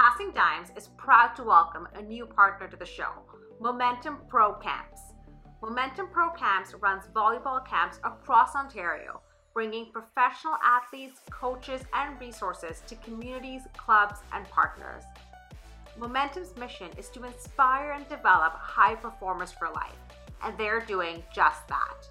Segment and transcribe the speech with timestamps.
[0.00, 3.10] Passing Dimes is proud to welcome a new partner to the show,
[3.60, 4.98] Momentum Pro Camps.
[5.62, 9.20] Momentum Pro Camps runs volleyball camps across Ontario,
[9.52, 15.04] bringing professional athletes, coaches, and resources to communities, clubs, and partners.
[15.98, 20.00] Momentum's mission is to inspire and develop high performers for life,
[20.42, 22.08] and they're doing just that.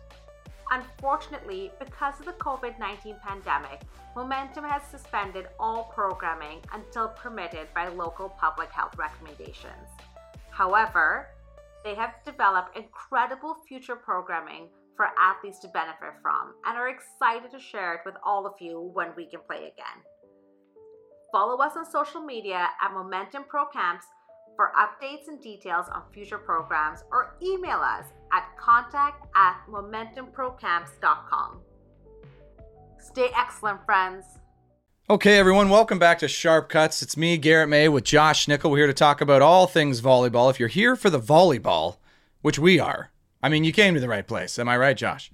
[0.71, 3.81] Unfortunately, because of the COVID 19 pandemic,
[4.15, 9.87] Momentum has suspended all programming until permitted by local public health recommendations.
[10.51, 11.27] However,
[11.83, 17.59] they have developed incredible future programming for athletes to benefit from and are excited to
[17.59, 20.03] share it with all of you when we can play again.
[21.31, 24.05] Follow us on social media at Momentum Pro Camps
[24.55, 31.59] for updates and details on future programs or email us at contact at momentumprocamps.com.
[32.99, 34.25] Stay excellent, friends.
[35.09, 37.01] Okay, everyone, welcome back to Sharp Cuts.
[37.01, 38.69] It's me, Garrett May, with Josh Nickel.
[38.69, 40.51] We're here to talk about all things volleyball.
[40.51, 41.97] If you're here for the volleyball,
[42.41, 44.59] which we are, I mean, you came to the right place.
[44.59, 45.31] Am I right, Josh?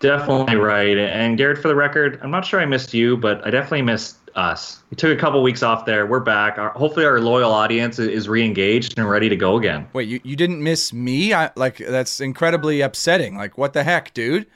[0.00, 0.96] Definitely right.
[0.96, 4.16] And Garrett, for the record, I'm not sure I missed you, but I definitely missed
[4.36, 4.82] us.
[4.90, 6.06] We took a couple weeks off there.
[6.06, 6.56] We're back.
[6.56, 9.88] Our, hopefully, our loyal audience is re-engaged and ready to go again.
[9.92, 11.34] Wait, you, you didn't miss me?
[11.34, 13.36] I, like that's incredibly upsetting.
[13.36, 14.46] Like, what the heck, dude?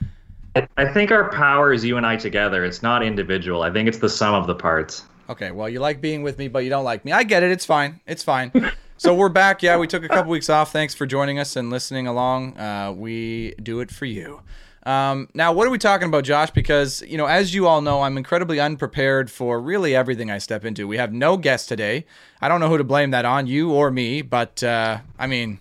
[0.77, 2.65] I think our power is you and I together.
[2.65, 3.63] It's not individual.
[3.63, 5.05] I think it's the sum of the parts.
[5.29, 7.13] Okay, well, you like being with me, but you don't like me.
[7.13, 7.51] I get it.
[7.51, 8.01] It's fine.
[8.07, 8.53] It's fine.
[8.97, 9.63] so we're back.
[9.63, 10.71] Yeah, we took a couple weeks off.
[10.71, 12.59] Thanks for joining us and listening along.
[12.59, 14.43] Uh, we do it for you.
[14.85, 16.51] Um, now, what are we talking about, Josh?
[16.51, 20.65] Because, you know, as you all know, I'm incredibly unprepared for really everything I step
[20.65, 20.89] into.
[20.89, 22.05] We have no guest today.
[22.41, 25.61] I don't know who to blame that on, you or me, but uh, I mean,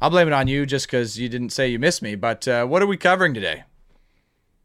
[0.00, 2.14] I'll blame it on you just because you didn't say you missed me.
[2.14, 3.64] But uh, what are we covering today?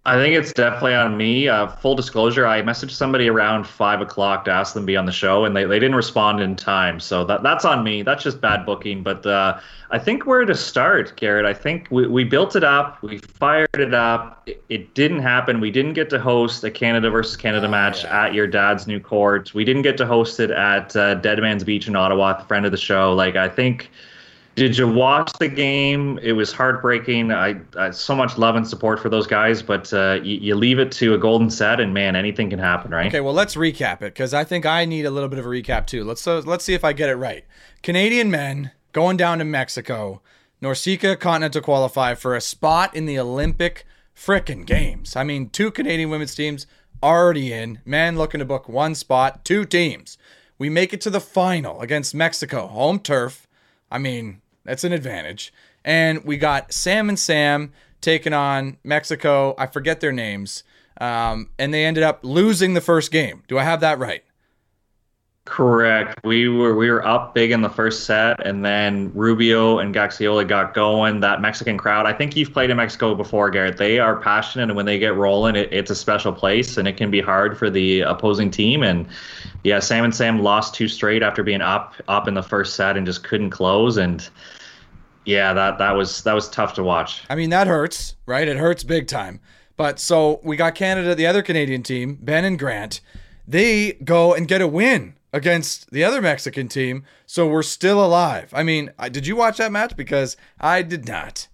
[0.09, 1.47] I think it's definitely on me.
[1.47, 5.05] Uh, full disclosure, I messaged somebody around five o'clock to ask them to be on
[5.05, 6.99] the show, and they, they didn't respond in time.
[6.99, 8.01] So that that's on me.
[8.01, 9.03] That's just bad booking.
[9.03, 9.59] But uh,
[9.91, 11.45] I think where to start, Garrett.
[11.45, 14.41] I think we, we built it up, we fired it up.
[14.47, 15.59] It, it didn't happen.
[15.59, 18.25] We didn't get to host a Canada versus Canada oh, match yeah.
[18.25, 19.53] at your dad's new court.
[19.53, 22.65] We didn't get to host it at uh, Dead Man's Beach in Ottawa, the friend
[22.65, 23.13] of the show.
[23.13, 23.91] Like I think
[24.59, 26.19] did you watch the game?
[26.21, 27.31] It was heartbreaking.
[27.31, 30.79] I, I so much love and support for those guys, but uh, you, you, leave
[30.79, 33.07] it to a golden set, and man, anything can happen, right?
[33.07, 35.49] Okay, well, let's recap it because I think I need a little bit of a
[35.49, 36.03] recap too.
[36.03, 37.45] Let's uh, let's see if I get it right.
[37.83, 40.21] Canadian men going down to Mexico,
[40.61, 45.15] NORCECA Continental qualify for a spot in the Olympic frickin' games.
[45.15, 46.67] I mean, two Canadian women's teams
[47.01, 47.79] already in.
[47.85, 49.45] Men looking to book one spot.
[49.45, 50.17] Two teams.
[50.57, 53.47] We make it to the final against Mexico, home turf.
[53.89, 55.51] I mean, that's an advantage.
[55.83, 59.55] And we got Sam and Sam taking on Mexico.
[59.57, 60.63] I forget their names.
[61.01, 63.41] Um, and they ended up losing the first game.
[63.47, 64.23] Do I have that right?
[65.45, 66.19] Correct.
[66.23, 70.47] We were we were up big in the first set, and then Rubio and Gaxiola
[70.47, 71.21] got going.
[71.21, 72.05] That Mexican crowd.
[72.05, 73.77] I think you've played in Mexico before, Garrett.
[73.77, 76.97] They are passionate, and when they get rolling, it, it's a special place, and it
[76.97, 78.83] can be hard for the opposing team.
[78.83, 79.07] And
[79.63, 82.95] yeah, Sam and Sam lost two straight after being up up in the first set
[82.95, 83.97] and just couldn't close.
[83.97, 84.29] And
[85.25, 87.23] yeah, that that was that was tough to watch.
[87.29, 88.47] I mean, that hurts, right?
[88.47, 89.39] It hurts big time.
[89.77, 93.01] But so we got Canada, the other Canadian team, Ben and Grant.
[93.47, 98.51] They go and get a win against the other Mexican team, so we're still alive.
[98.53, 99.95] I mean, did you watch that match?
[99.95, 101.47] Because I did not.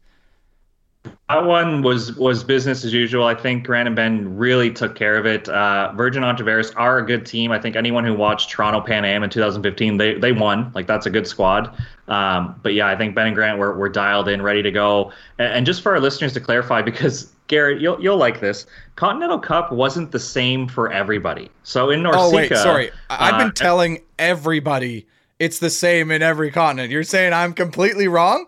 [1.29, 3.25] That one was was business as usual.
[3.25, 5.49] I think Grant and Ben really took care of it.
[5.49, 7.51] Uh, Virgen Ontiveros are a good team.
[7.51, 10.71] I think anyone who watched Toronto Pan Am in 2015, they they won.
[10.75, 11.75] Like that's a good squad.
[12.07, 15.11] Um, but yeah, I think Ben and Grant were, were dialed in, ready to go.
[15.39, 18.65] And, and just for our listeners to clarify, because Garrett, you'll you'll like this.
[18.95, 21.49] Continental Cup wasn't the same for everybody.
[21.63, 25.07] So in NORCECA, oh wait, sorry, I've been uh, telling everybody
[25.39, 26.91] it's the same in every continent.
[26.91, 28.45] You're saying I'm completely wrong?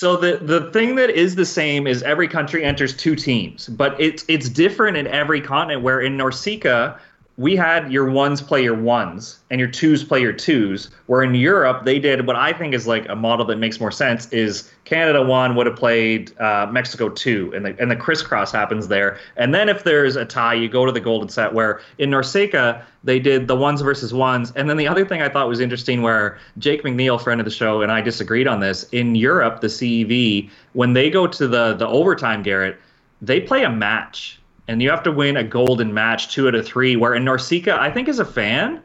[0.00, 4.00] So the the thing that is the same is every country enters two teams, but
[4.00, 5.82] it's it's different in every continent.
[5.82, 6.98] Where in NORCECA
[7.40, 10.90] we had your ones play your ones and your twos play your twos.
[11.06, 13.90] Where in Europe they did what I think is like a model that makes more
[13.90, 18.52] sense is Canada one would have played uh, Mexico two, and the and the crisscross
[18.52, 19.18] happens there.
[19.38, 21.54] And then if there's a tie, you go to the golden set.
[21.54, 24.52] Where in NORCECA they did the ones versus ones.
[24.54, 27.50] And then the other thing I thought was interesting, where Jake McNeil, friend of the
[27.50, 28.84] show, and I disagreed on this.
[28.92, 32.78] In Europe, the CEV when they go to the the overtime, Garrett,
[33.22, 34.39] they play a match
[34.70, 36.94] and you have to win a golden match two out of three.
[36.94, 38.80] Where in NORCECA, I think as a fan,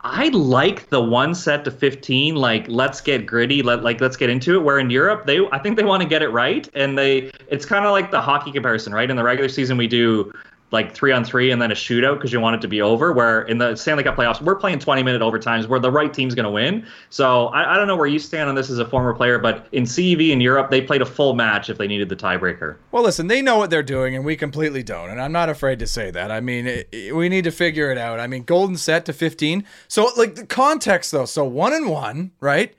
[0.00, 4.30] I like the one set to 15, like let's get gritty, let like let's get
[4.30, 4.60] into it.
[4.60, 7.66] Where in Europe, they I think they want to get it right, and they it's
[7.66, 9.10] kind of like the hockey comparison, right?
[9.10, 10.32] In the regular season, we do
[10.70, 13.12] like three on three and then a shootout because you want it to be over.
[13.12, 16.34] Where in the Stanley Cup playoffs, we're playing 20 minute overtimes where the right team's
[16.34, 16.86] going to win.
[17.10, 19.66] So I, I, don't know where you stand on this as a former player, but
[19.72, 22.76] in CEV in Europe, they played a full match if they needed the tiebreaker.
[22.92, 25.10] Well, listen, they know what they're doing, and we completely don't.
[25.10, 26.30] And I'm not afraid to say that.
[26.30, 28.20] I mean, it, it, we need to figure it out.
[28.20, 29.64] I mean, golden set to 15.
[29.88, 31.24] So, like, the context, though.
[31.24, 32.74] So, one and one, right?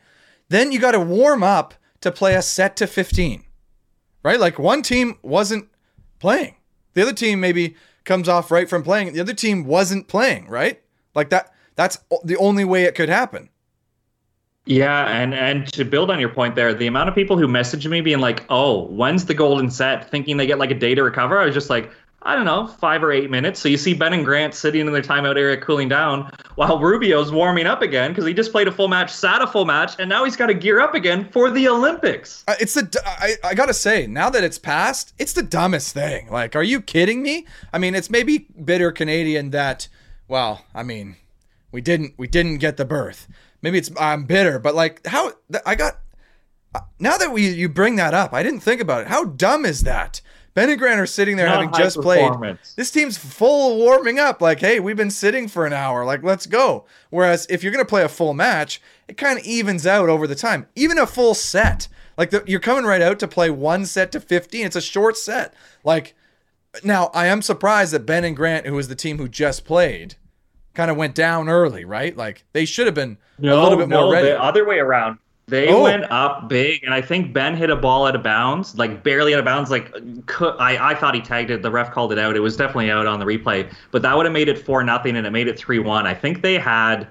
[0.50, 3.44] Then you got to warm up to play a set to 15,
[4.24, 4.40] right?
[4.40, 5.70] Like, one team wasn't
[6.20, 6.56] playing.
[7.00, 9.14] The other team maybe comes off right from playing.
[9.14, 10.82] The other team wasn't playing, right?
[11.16, 13.48] Like that that's the only way it could happen.
[14.66, 17.90] Yeah, and and to build on your point there, the amount of people who messaged
[17.90, 21.02] me being like, "Oh, when's the golden set?" thinking they get like a day to
[21.02, 21.40] recover.
[21.40, 21.90] I was just like,
[22.22, 23.60] I don't know, five or eight minutes.
[23.60, 27.32] So you see Ben and Grant sitting in their timeout area cooling down while Rubio's
[27.32, 30.10] warming up again because he just played a full match, sat a full match, and
[30.10, 32.44] now he's got to gear up again for the Olympics.
[32.48, 36.30] Uh, it's the I, I gotta say now that it's passed, it's the dumbest thing.
[36.30, 37.48] Like, are you kidding me?
[37.72, 39.88] I mean, it's maybe bitter Canadian that,
[40.28, 41.16] well, I mean,
[41.72, 43.28] we didn't we didn't get the berth.
[43.62, 45.32] Maybe it's I'm bitter, but like how
[45.66, 46.00] I got
[46.76, 49.08] uh, now that we you bring that up, I didn't think about it.
[49.08, 50.22] How dumb is that?
[50.54, 52.32] Ben and Grant are sitting there Not having just played.
[52.76, 54.42] This team's full warming up.
[54.42, 56.06] Like, hey, we've been sitting for an hour.
[56.06, 56.86] Like, let's go.
[57.10, 60.28] Whereas if you're going to play a full match, it kind of evens out over
[60.28, 60.68] the time.
[60.76, 61.88] Even a full set.
[62.18, 64.66] Like, the, you're coming right out to play one set to 15.
[64.66, 65.54] It's a short set.
[65.84, 66.16] Like,
[66.84, 70.16] now I am surprised that Ben and Grant, who was the team who just played,
[70.74, 72.16] kind of went down early, right?
[72.16, 74.30] Like, they should have been no, a little bit no, more ready.
[74.30, 75.20] The other way around.
[75.50, 75.84] They oh.
[75.84, 79.34] went up big, and I think Ben hit a ball out of bounds, like barely
[79.34, 79.72] out of bounds.
[79.72, 79.92] Like
[80.40, 81.62] I, I thought he tagged it.
[81.62, 82.36] The ref called it out.
[82.36, 85.16] It was definitely out on the replay, but that would have made it four nothing,
[85.18, 86.06] and it made it three one.
[86.06, 87.08] I think they had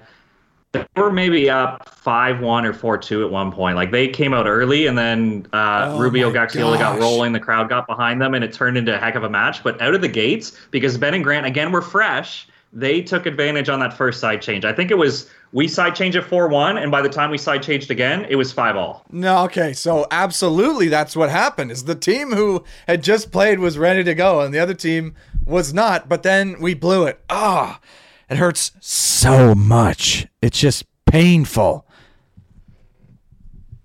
[0.71, 3.75] they were maybe up five one or four two at one point.
[3.75, 7.33] Like they came out early, and then uh, oh Rubio Gaxiola got rolling.
[7.33, 9.63] The crowd got behind them, and it turned into a heck of a match.
[9.63, 13.69] But out of the gates, because Ben and Grant again were fresh, they took advantage
[13.69, 14.65] on that first side change.
[14.65, 17.63] I think it was we side changed at 4-1 and by the time we side
[17.63, 19.05] changed again it was 5 all.
[19.11, 23.77] No okay so absolutely that's what happened is the team who had just played was
[23.77, 27.19] ready to go and the other team was not but then we blew it.
[27.29, 27.87] Ah oh,
[28.29, 30.27] it hurts so much.
[30.41, 31.87] It's just painful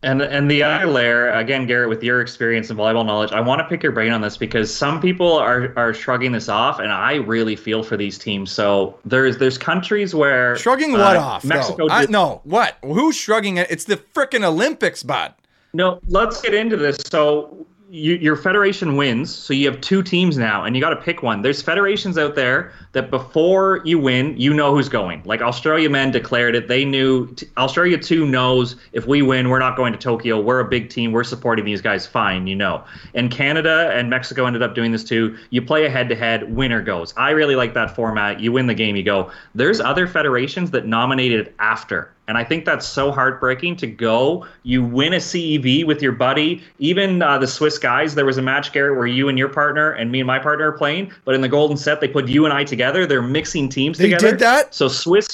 [0.05, 3.61] and and the other layer, again, Garrett, with your experience and volleyball knowledge, I want
[3.61, 6.93] to pick your brain on this because some people are are shrugging this off, and
[6.93, 8.53] I really feel for these teams.
[8.53, 11.45] So there's there's countries where shrugging what uh, off?
[11.45, 11.89] Mexico.
[11.91, 12.77] I, no, what?
[12.83, 13.67] Who's shrugging it?
[13.71, 15.35] It's the freaking Olympics, bud.
[15.73, 16.99] No, let's get into this.
[16.99, 21.00] So you, your federation wins, so you have two teams now, and you got to
[21.00, 21.43] pick one.
[21.43, 25.23] There's federations out there that before you win, you know who's going.
[25.25, 27.32] Like Australia men declared it; they knew.
[27.35, 30.41] T- Australia two knows if we win, we're not going to Tokyo.
[30.41, 31.12] We're a big team.
[31.12, 32.05] We're supporting these guys.
[32.05, 32.82] Fine, you know.
[33.14, 35.38] And Canada and Mexico ended up doing this too.
[35.50, 37.14] You play a head-to-head, winner goes.
[37.17, 38.41] I really like that format.
[38.41, 39.31] You win the game, you go.
[39.55, 44.47] There's other federations that nominated after and I think that's so heartbreaking to go.
[44.62, 46.62] You win a CEV with your buddy.
[46.79, 49.93] Even uh, the Swiss guys, there was a match, Garrett, where you and your partner
[49.93, 51.12] and me and my partner are playing.
[51.25, 53.06] But in the golden set, they put you and I together.
[53.06, 54.25] They're mixing teams they together.
[54.25, 54.75] They did that?
[54.75, 55.29] So Swiss,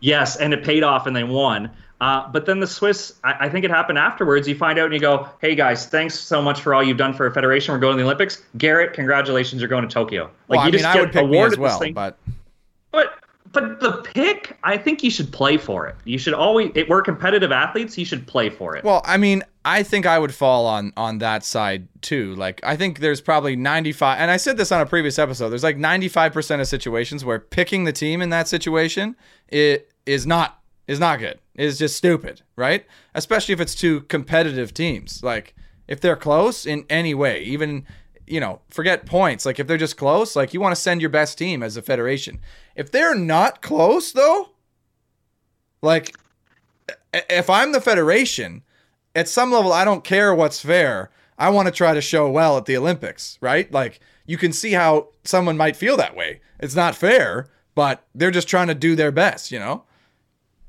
[0.00, 1.70] yes, and it paid off and they won.
[2.00, 4.48] Uh, but then the Swiss, I, I, think it happened afterwards.
[4.48, 7.12] You find out and you go, hey guys, thanks so much for all you've done
[7.12, 7.74] for a federation.
[7.74, 8.42] We're going to the Olympics.
[8.56, 10.30] Garrett, congratulations, you're going to Tokyo.
[10.48, 12.16] Like well, you I just mean, get I would pick awarded me as well, but.
[12.90, 13.19] But
[13.52, 15.96] but the pick, I think you should play for it.
[16.04, 16.70] You should always.
[16.74, 17.98] It, we're competitive athletes.
[17.98, 18.84] You should play for it.
[18.84, 22.34] Well, I mean, I think I would fall on on that side too.
[22.36, 25.48] Like, I think there's probably 95, and I said this on a previous episode.
[25.48, 29.16] There's like 95 percent of situations where picking the team in that situation
[29.48, 31.38] it is not is not good.
[31.56, 32.86] It's just stupid, right?
[33.14, 35.22] Especially if it's two competitive teams.
[35.24, 35.56] Like,
[35.88, 37.84] if they're close in any way, even
[38.30, 39.44] you know, forget points.
[39.44, 41.82] Like if they're just close, like you want to send your best team as a
[41.82, 42.38] federation.
[42.80, 44.52] If they're not close though,
[45.82, 46.16] like
[47.12, 48.62] if I'm the federation,
[49.14, 51.10] at some level I don't care what's fair.
[51.38, 53.70] I want to try to show well at the Olympics, right?
[53.70, 56.40] Like you can see how someone might feel that way.
[56.58, 59.84] It's not fair, but they're just trying to do their best, you know?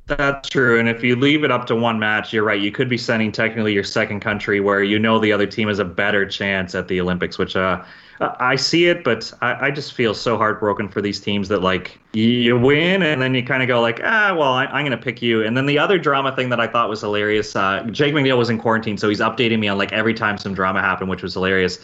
[0.07, 0.79] That's true.
[0.79, 2.59] And if you leave it up to one match, you're right.
[2.59, 5.79] You could be sending technically your second country where you know the other team has
[5.79, 7.83] a better chance at the Olympics, which uh,
[8.19, 11.99] I see it, but I, I just feel so heartbroken for these teams that like
[12.13, 14.97] you win and then you kind of go like, ah, well, I, am going to
[14.97, 15.43] pick you.
[15.43, 18.49] And then the other drama thing that I thought was hilarious, uh, Jake McNeil was
[18.49, 21.33] in quarantine, so he's updating me on like every time some drama happened, which was
[21.33, 21.79] hilarious.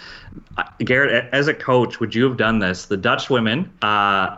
[0.58, 2.86] Uh, Garrett, as a coach, would you have done this?
[2.86, 4.38] The Dutch women, uh,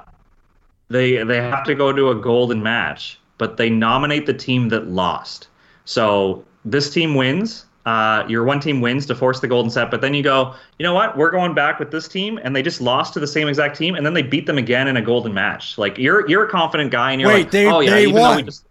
[0.90, 4.88] they they have to go to a golden match but they nominate the team that
[4.92, 5.48] lost.
[5.86, 7.66] So this team wins.
[7.86, 10.84] uh, your one team wins to force the golden set, but then you go, you
[10.84, 11.18] know what?
[11.18, 13.96] We're going back with this team, and they just lost to the same exact team,
[13.96, 15.76] and then they beat them again in a golden match.
[15.80, 18.16] Like you're you're a confident guy, and you're Wait, like, they- oh yeah, they even
[18.22, 18.66] though we just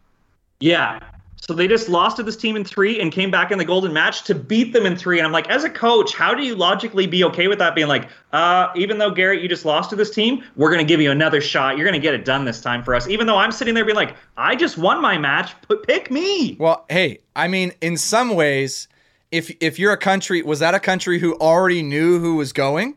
[0.61, 1.01] yeah.
[1.41, 3.93] So they just lost to this team in three and came back in the golden
[3.93, 5.19] match to beat them in three.
[5.19, 7.75] And I'm like, as a coach, how do you logically be okay with that?
[7.75, 11.01] Being like, uh, even though Garrett, you just lost to this team, we're gonna give
[11.01, 11.77] you another shot.
[11.79, 13.09] You're gonna get it done this time for us.
[13.09, 15.55] Even though I'm sitting there being like, I just won my match.
[15.69, 16.57] P- pick me.
[16.59, 18.89] Well, hey, I mean, in some ways,
[19.31, 22.97] if if you're a country, was that a country who already knew who was going?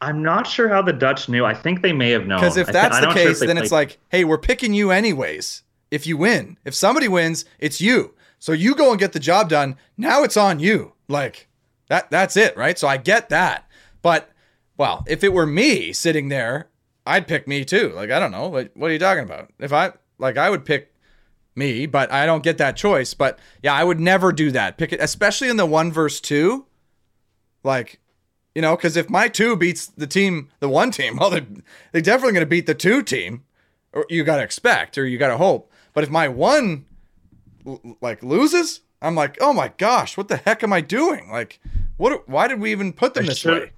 [0.00, 1.44] I'm not sure how the Dutch knew.
[1.44, 2.38] I think they may have known.
[2.38, 4.90] Because if that's I'm the sure case, they then it's like, hey, we're picking you
[4.90, 5.63] anyways.
[5.94, 8.14] If you win, if somebody wins, it's you.
[8.40, 9.76] So you go and get the job done.
[9.96, 10.94] Now it's on you.
[11.06, 11.46] Like
[11.86, 12.10] that.
[12.10, 12.76] That's it, right?
[12.76, 13.70] So I get that.
[14.02, 14.28] But
[14.76, 16.68] well, if it were me sitting there,
[17.06, 17.92] I'd pick me too.
[17.94, 18.48] Like I don't know.
[18.48, 19.52] Like what are you talking about?
[19.60, 20.92] If I like, I would pick
[21.54, 23.14] me, but I don't get that choice.
[23.14, 24.76] But yeah, I would never do that.
[24.76, 26.66] Pick it, especially in the one verse two.
[27.62, 28.00] Like,
[28.52, 31.46] you know, because if my two beats the team, the one team, well, they're,
[31.92, 33.44] they're definitely going to beat the two team,
[33.92, 35.70] or you got to expect, or you got to hope.
[35.94, 36.84] But if my one
[38.00, 41.30] like loses, I'm like, oh my gosh, what the heck am I doing?
[41.30, 41.60] Like,
[41.96, 42.28] what?
[42.28, 43.70] Why did we even put them I this should- way?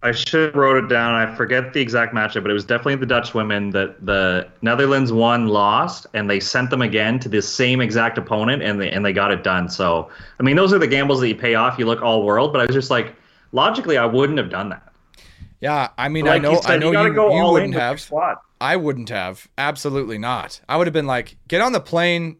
[0.00, 1.16] I should have wrote it down.
[1.16, 5.12] I forget the exact matchup, but it was definitely the Dutch women that the Netherlands
[5.12, 9.04] won, lost, and they sent them again to the same exact opponent, and they and
[9.04, 9.68] they got it done.
[9.68, 10.08] So,
[10.38, 11.80] I mean, those are the gambles that you pay off.
[11.80, 13.16] You look all world, but I was just like,
[13.50, 14.92] logically, I wouldn't have done that.
[15.60, 18.00] Yeah, I mean, Like I know, you said, I know gotta you, you wouldn't have.
[18.00, 18.36] squad.
[18.60, 19.48] I wouldn't have.
[19.56, 20.60] Absolutely not.
[20.68, 22.38] I would have been like, get on the plane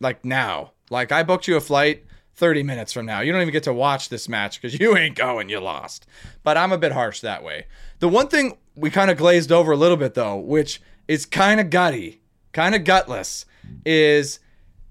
[0.00, 0.72] like now.
[0.90, 2.04] Like I booked you a flight
[2.34, 3.20] 30 minutes from now.
[3.20, 6.06] You don't even get to watch this match because you ain't going, you lost.
[6.42, 7.66] But I'm a bit harsh that way.
[8.00, 11.60] The one thing we kind of glazed over a little bit though, which is kind
[11.60, 12.20] of gutty,
[12.52, 13.44] kind of gutless,
[13.84, 14.40] is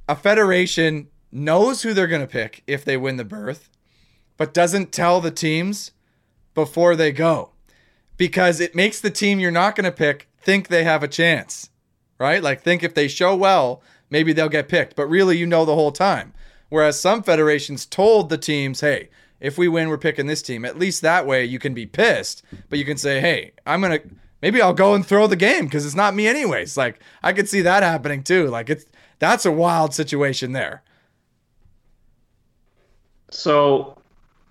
[0.08, 3.70] a federation knows who they're going to pick if they win the berth,
[4.38, 5.92] but doesn't tell the teams
[6.54, 7.52] before they go
[8.18, 11.70] because it makes the team you're not going to pick think they have a chance,
[12.20, 12.42] right?
[12.42, 15.76] Like, think if they show well, maybe they'll get picked, but really, you know the
[15.76, 16.34] whole time.
[16.70, 20.64] Whereas some federations told the teams, hey, if we win, we're picking this team.
[20.64, 24.00] At least that way you can be pissed, but you can say, hey, I'm going
[24.00, 24.10] to,
[24.42, 26.78] maybe I'll go and throw the game because it's not me anyways.
[26.78, 28.48] Like, I could see that happening too.
[28.48, 28.86] Like, it's,
[29.20, 30.84] that's a wild situation there.
[33.32, 33.98] So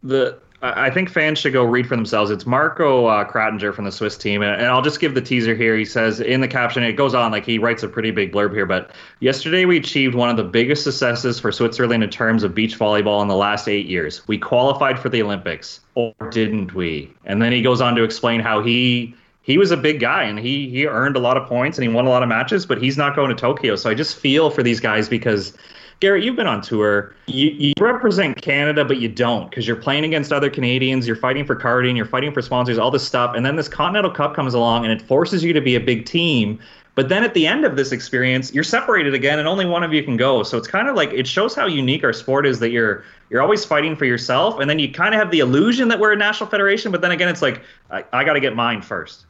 [0.03, 2.31] the I think fans should go read for themselves.
[2.31, 5.55] It's Marco uh, Krattiger from the Swiss team, and, and I'll just give the teaser
[5.55, 5.75] here.
[5.75, 8.53] He says in the caption, it goes on like he writes a pretty big blurb
[8.53, 8.67] here.
[8.67, 8.91] But
[9.21, 13.23] yesterday we achieved one of the biggest successes for Switzerland in terms of beach volleyball
[13.23, 14.27] in the last eight years.
[14.29, 17.11] We qualified for the Olympics, or didn't we?
[17.25, 20.39] And then he goes on to explain how he he was a big guy and
[20.39, 22.83] he he earned a lot of points and he won a lot of matches, but
[22.83, 23.77] he's not going to Tokyo.
[23.77, 25.57] So I just feel for these guys because
[26.01, 27.15] Garrett, you've been on tour.
[27.27, 31.07] You, you represent Canada, but you don't because you're playing against other Canadians.
[31.07, 31.95] You're fighting for carding.
[31.95, 32.79] You're fighting for sponsors.
[32.79, 35.61] All this stuff, and then this Continental Cup comes along, and it forces you to
[35.61, 36.59] be a big team.
[36.95, 39.93] But then at the end of this experience, you're separated again, and only one of
[39.93, 40.43] you can go.
[40.43, 43.43] So it's kind of like it shows how unique our sport is that you're you're
[43.43, 46.17] always fighting for yourself, and then you kind of have the illusion that we're a
[46.17, 46.91] national federation.
[46.91, 49.27] But then again, it's like I, I got to get mine first.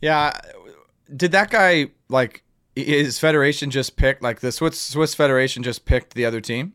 [0.00, 0.38] Yeah.
[1.16, 6.14] Did that guy like his federation just picked like the Swiss Swiss Federation just picked
[6.14, 6.74] the other team?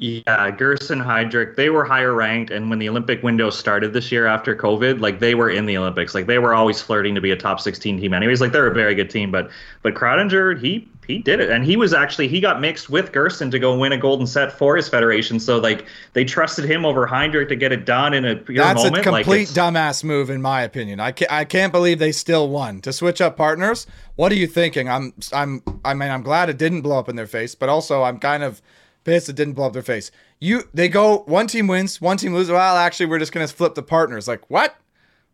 [0.00, 4.26] Yeah, Gerson Heidrich, they were higher ranked, and when the Olympic window started this year
[4.26, 7.32] after COVID, like they were in the Olympics, like they were always flirting to be
[7.32, 8.14] a top 16 team.
[8.14, 9.50] Anyways, like they're a very good team, but
[9.82, 13.50] but Krattiger, he he did it, and he was actually he got mixed with Gerson
[13.50, 15.38] to go win a golden set for his federation.
[15.38, 18.82] So like they trusted him over Heidrich to get it done in a pure That's
[18.82, 19.06] moment.
[19.06, 20.98] a complete it's- dumbass move, in my opinion.
[20.98, 23.86] I can't, I can't believe they still won to switch up partners.
[24.16, 24.88] What are you thinking?
[24.88, 28.02] I'm, I'm, I mean, I'm glad it didn't blow up in their face, but also
[28.02, 28.62] I'm kind of
[29.04, 30.10] pissed it didn't blow up their face.
[30.38, 32.50] You, they go, one team wins, one team loses.
[32.50, 34.28] Well, actually, we're just gonna flip the partners.
[34.28, 34.76] Like what?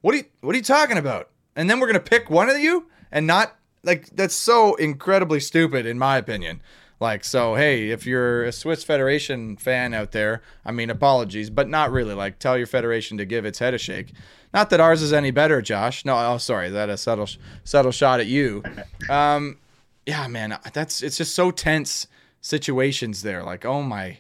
[0.01, 1.31] What are you, what are you talking about?
[1.55, 5.87] And then we're gonna pick one of you and not like that's so incredibly stupid,
[5.87, 6.61] in my opinion.
[6.99, 11.69] Like, so, hey, if you're a Swiss Federation fan out there, I mean, apologies, but
[11.69, 12.15] not really.
[12.15, 14.13] Like, tell your federation to give its head a shake.
[14.55, 16.07] Not that ours is any better, Josh.
[16.07, 17.29] No, oh, sorry, that a subtle,
[17.65, 18.63] subtle shot at you.
[19.11, 19.59] Um,
[20.07, 22.07] yeah, man, that's it's just so tense
[22.47, 23.43] situations there.
[23.43, 24.19] Like, oh my,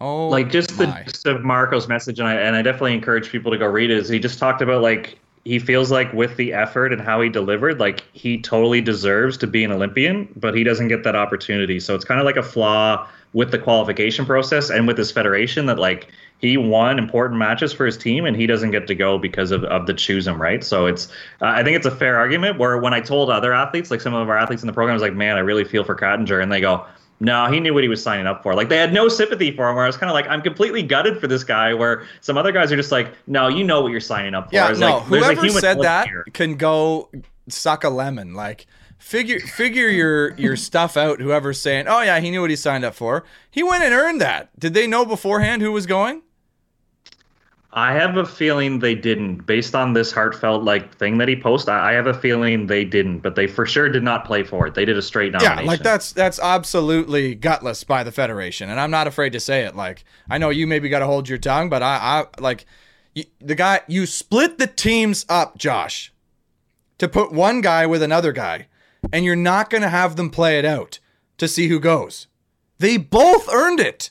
[0.00, 1.02] oh, like just the my.
[1.02, 3.98] gist of Marco's message, and I and I definitely encourage people to go read it.
[3.98, 7.28] Is he just talked about like he feels like with the effort and how he
[7.28, 11.78] delivered, like he totally deserves to be an Olympian, but he doesn't get that opportunity.
[11.78, 15.66] So it's kind of like a flaw with the qualification process and with his federation
[15.66, 16.08] that like
[16.38, 19.62] he won important matches for his team and he doesn't get to go because of,
[19.64, 21.08] of the choose him right so it's
[21.42, 24.14] uh, i think it's a fair argument where when i told other athletes like some
[24.14, 26.42] of our athletes in the program I was like man i really feel for Krattiger
[26.42, 26.86] and they go
[27.18, 28.54] No, he knew what he was signing up for.
[28.54, 29.76] Like they had no sympathy for him.
[29.76, 31.72] Where I was kind of like, I'm completely gutted for this guy.
[31.72, 34.56] Where some other guys are just like, no, you know what you're signing up for.
[34.56, 34.98] Yeah, no.
[34.98, 36.24] like, whoever human said that here.
[36.32, 37.10] can go
[37.48, 38.34] suck a lemon.
[38.34, 38.66] Like
[38.98, 41.20] figure figure your your stuff out.
[41.20, 43.24] Whoever's saying, oh yeah, he knew what he signed up for.
[43.50, 44.58] He went and earned that.
[44.58, 46.22] Did they know beforehand who was going?
[47.76, 51.74] I have a feeling they didn't, based on this heartfelt like thing that he posted.
[51.74, 54.74] I have a feeling they didn't, but they for sure did not play for it.
[54.74, 55.58] They did a straight nomination.
[55.58, 59.64] Yeah, like that's that's absolutely gutless by the federation, and I'm not afraid to say
[59.64, 59.76] it.
[59.76, 62.64] Like I know you maybe got to hold your tongue, but I, I like
[63.14, 63.82] you, the guy.
[63.86, 66.14] You split the teams up, Josh,
[66.96, 68.68] to put one guy with another guy,
[69.12, 70.98] and you're not going to have them play it out
[71.36, 72.26] to see who goes.
[72.78, 74.08] They both earned it.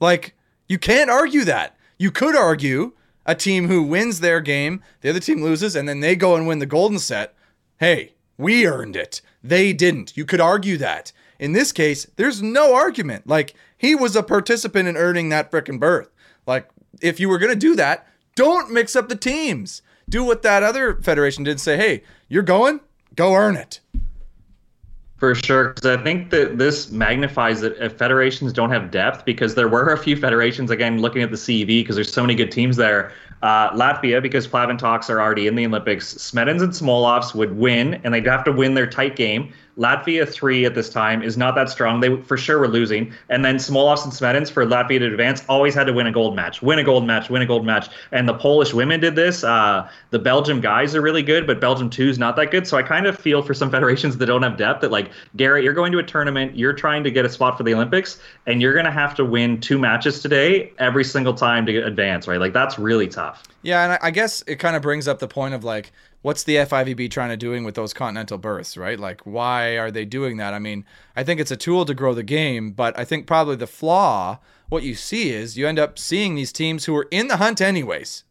[0.00, 0.34] Like
[0.68, 1.76] you can't argue that.
[1.98, 2.92] You could argue
[3.26, 6.46] a team who wins their game, the other team loses, and then they go and
[6.46, 7.34] win the golden set.
[7.78, 9.20] Hey, we earned it.
[9.42, 10.16] They didn't.
[10.16, 11.12] You could argue that.
[11.38, 13.26] In this case, there's no argument.
[13.26, 16.08] Like he was a participant in earning that frickin' berth.
[16.46, 16.68] Like
[17.00, 19.82] if you were gonna do that, don't mix up the teams.
[20.08, 21.60] Do what that other federation did.
[21.60, 22.80] Say, hey, you're going,
[23.14, 23.80] go earn it.
[25.18, 29.56] For sure, because I think that this magnifies that if federations don't have depth, because
[29.56, 32.52] there were a few federations, again, looking at the CEV, because there's so many good
[32.52, 33.10] teams there.
[33.42, 38.14] Uh, Latvia, because Plaventoks are already in the Olympics, Smedins and Samoilovs would win, and
[38.14, 39.52] they'd have to win their tight game.
[39.78, 42.00] Latvia three at this time is not that strong.
[42.00, 45.74] They for sure were losing, and then Samoilovs and Smedins for Latvia to advance always
[45.74, 47.88] had to win a gold match, win a gold match, win a gold match.
[48.10, 49.44] And the Polish women did this.
[49.44, 52.66] Uh, the Belgium guys are really good, but Belgium two is not that good.
[52.66, 55.62] So I kind of feel for some federations that don't have depth that like Garrett,
[55.64, 58.60] you're going to a tournament, you're trying to get a spot for the Olympics, and
[58.60, 62.40] you're going to have to win two matches today every single time to advance, right?
[62.40, 63.44] Like that's really tough.
[63.62, 65.92] Yeah, and I guess it kind of brings up the point of like,
[66.22, 68.98] what's the FIVB trying to doing with those continental berths, right?
[68.98, 70.54] Like, why are they doing that?
[70.54, 70.84] I mean,
[71.16, 74.38] I think it's a tool to grow the game, but I think probably the flaw,
[74.68, 77.60] what you see is you end up seeing these teams who are in the hunt
[77.60, 78.24] anyways.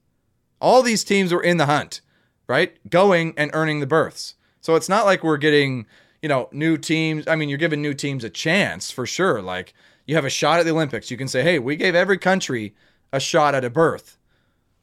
[0.60, 2.02] All these teams were in the hunt,
[2.48, 2.78] right?
[2.90, 4.36] Going and earning the berths.
[4.62, 5.86] So it's not like we're getting,
[6.22, 7.28] you know, new teams.
[7.28, 9.42] I mean, you're giving new teams a chance for sure.
[9.42, 9.74] Like,
[10.06, 11.12] you have a shot at the Olympics.
[11.12, 12.76] You can say, hey, we gave every country
[13.14, 14.18] a shot at a berth,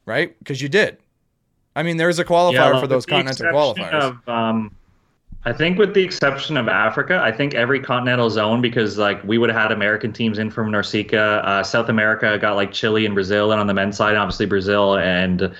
[0.05, 0.37] right?
[0.39, 0.97] Because you did.
[1.75, 3.93] I mean, there's a qualifier well, for those continental qualifiers.
[3.93, 4.75] Of, um,
[5.47, 9.37] I think with the exception of Africa, I think every continental zone because like we
[9.37, 13.13] would have had American teams in from NORCECA, uh, South America got like Chile and
[13.13, 15.53] Brazil, and on the men's side, obviously Brazil and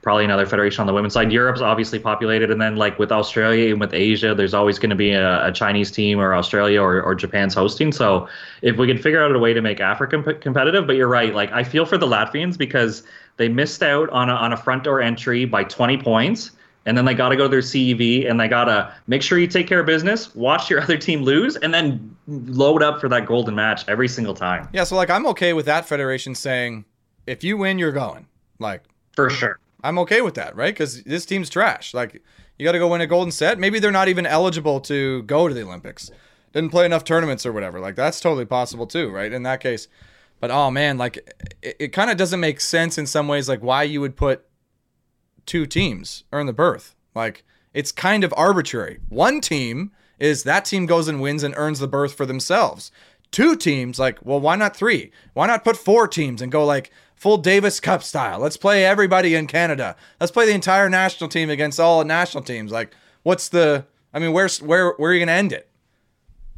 [0.00, 1.32] probably another federation on the women's side.
[1.32, 4.96] Europe's obviously populated, and then like with Australia and with Asia, there's always going to
[4.96, 7.90] be a, a Chinese team or Australia or, or Japan's hosting.
[7.90, 8.28] So
[8.62, 11.34] if we could figure out a way to make Africa comp- competitive, but you're right,
[11.34, 13.02] like I feel for the Latvians because
[13.36, 16.52] they missed out on a, on a front door entry by 20 points.
[16.86, 19.38] And then they got to go to their CEV and they got to make sure
[19.38, 23.08] you take care of business, watch your other team lose, and then load up for
[23.08, 24.68] that golden match every single time.
[24.72, 26.84] Yeah, so like I'm okay with that federation saying,
[27.26, 28.26] if you win, you're going.
[28.58, 29.58] Like, For sure.
[29.82, 30.72] I'm okay with that, right?
[30.72, 31.92] Because this team's trash.
[31.92, 32.22] Like,
[32.58, 33.58] you got to go win a golden set.
[33.58, 36.10] Maybe they're not even eligible to go to the Olympics.
[36.52, 37.80] Didn't play enough tournaments or whatever.
[37.80, 39.32] Like, that's totally possible too, right?
[39.32, 39.88] In that case.
[40.40, 41.16] But oh man, like,
[41.62, 44.44] it, it kind of doesn't make sense in some ways, like why you would put
[45.46, 46.94] two teams earn the berth.
[47.14, 49.00] Like, it's kind of arbitrary.
[49.08, 52.90] One team is that team goes and wins and earns the berth for themselves.
[53.30, 55.10] Two teams, like, well, why not three?
[55.34, 58.38] Why not put four teams and go like full Davis Cup style?
[58.38, 59.96] Let's play everybody in Canada.
[60.20, 62.72] Let's play the entire national team against all national teams.
[62.72, 62.94] Like,
[63.24, 63.84] what's the?
[64.14, 65.68] I mean, where's where where are you gonna end it?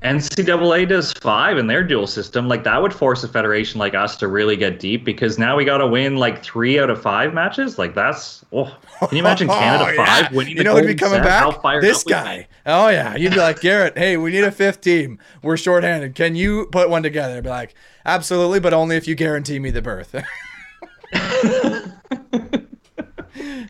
[0.03, 2.47] NCAA does five in their dual system.
[2.47, 5.65] Like that would force a federation like us to really get deep because now we
[5.65, 7.79] got to win like three out of five matches.
[7.79, 10.05] Like that's oh, can you imagine oh, Canada Oh, yeah.
[10.05, 10.57] five winning?
[10.57, 11.61] You know who'd be coming set?
[11.63, 11.81] Back?
[11.81, 12.47] This guy.
[12.65, 13.99] Oh yeah, you'd be like Garrett.
[13.99, 15.19] Hey, we need a fifth team.
[15.43, 16.15] We're shorthanded.
[16.15, 17.39] Can you put one together?
[17.39, 17.75] I'd be like,
[18.07, 20.15] absolutely, but only if you guarantee me the berth.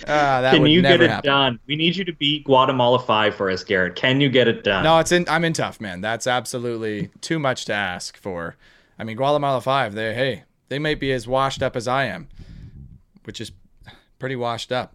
[0.08, 1.28] Ah, that Can would you never get it happen.
[1.30, 1.60] done?
[1.66, 3.94] We need you to beat Guatemala five for us, Garrett.
[3.94, 4.82] Can you get it done?
[4.84, 5.26] No, it's in.
[5.28, 6.00] I'm in tough, man.
[6.00, 8.56] That's absolutely too much to ask for.
[8.98, 9.94] I mean, Guatemala five.
[9.94, 12.28] They hey, they might be as washed up as I am,
[13.24, 13.52] which is
[14.18, 14.94] pretty washed up.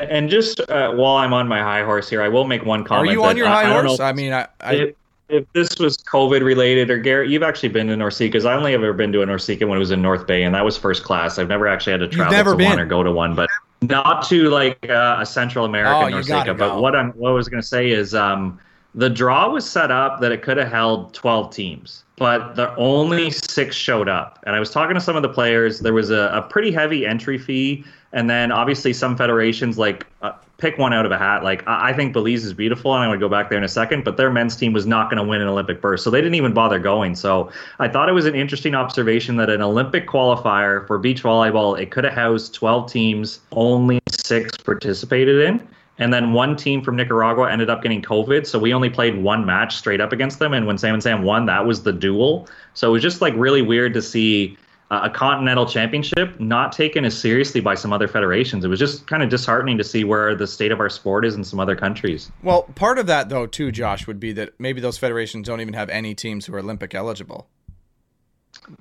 [0.00, 3.08] And just uh, while I'm on my high horse here, I will make one comment.
[3.08, 4.00] Are you on your I- high I horse?
[4.00, 4.94] I mean, I, I if,
[5.28, 8.18] if this was COVID related, or Garrett, you've actually been to NORCECA.
[8.26, 10.42] Because I only have ever been to a NORCECA when it was in North Bay,
[10.42, 11.38] and that was first class.
[11.38, 12.68] I've never actually had to travel to been?
[12.68, 13.48] one or go to one, but
[13.82, 16.56] not to like uh, a Central Oh, American you NORCECA.
[16.58, 18.58] But what I'm what I was going to say is um,
[18.94, 23.30] the draw was set up that it could have held 12 teams, but the only
[23.30, 24.38] six showed up.
[24.46, 25.80] And I was talking to some of the players.
[25.80, 30.06] There was a, a pretty heavy entry fee, and then obviously some federations like.
[30.22, 30.32] Uh,
[30.64, 31.44] pick one out of a hat.
[31.44, 33.64] Like I, I think Belize is beautiful, and I'm going to go back there in
[33.64, 34.02] a second.
[34.02, 36.36] But their men's team was not going to win an Olympic berth, so they didn't
[36.36, 37.14] even bother going.
[37.14, 41.78] So I thought it was an interesting observation that an Olympic qualifier for beach volleyball
[41.78, 45.68] it could have housed 12 teams, only six participated in.
[45.98, 49.44] And then one team from Nicaragua ended up getting COVID, so we only played one
[49.44, 50.54] match straight up against them.
[50.54, 52.48] And when Sam and Sam won, that was the duel.
[52.72, 54.56] So it was just like really weird to see
[54.90, 58.64] a continental championship not taken as seriously by some other federations.
[58.64, 61.34] It was just kind of disheartening to see where the state of our sport is
[61.34, 62.30] in some other countries.
[62.42, 65.74] Well, part of that though too, Josh, would be that maybe those federations don't even
[65.74, 67.48] have any teams who are Olympic eligible.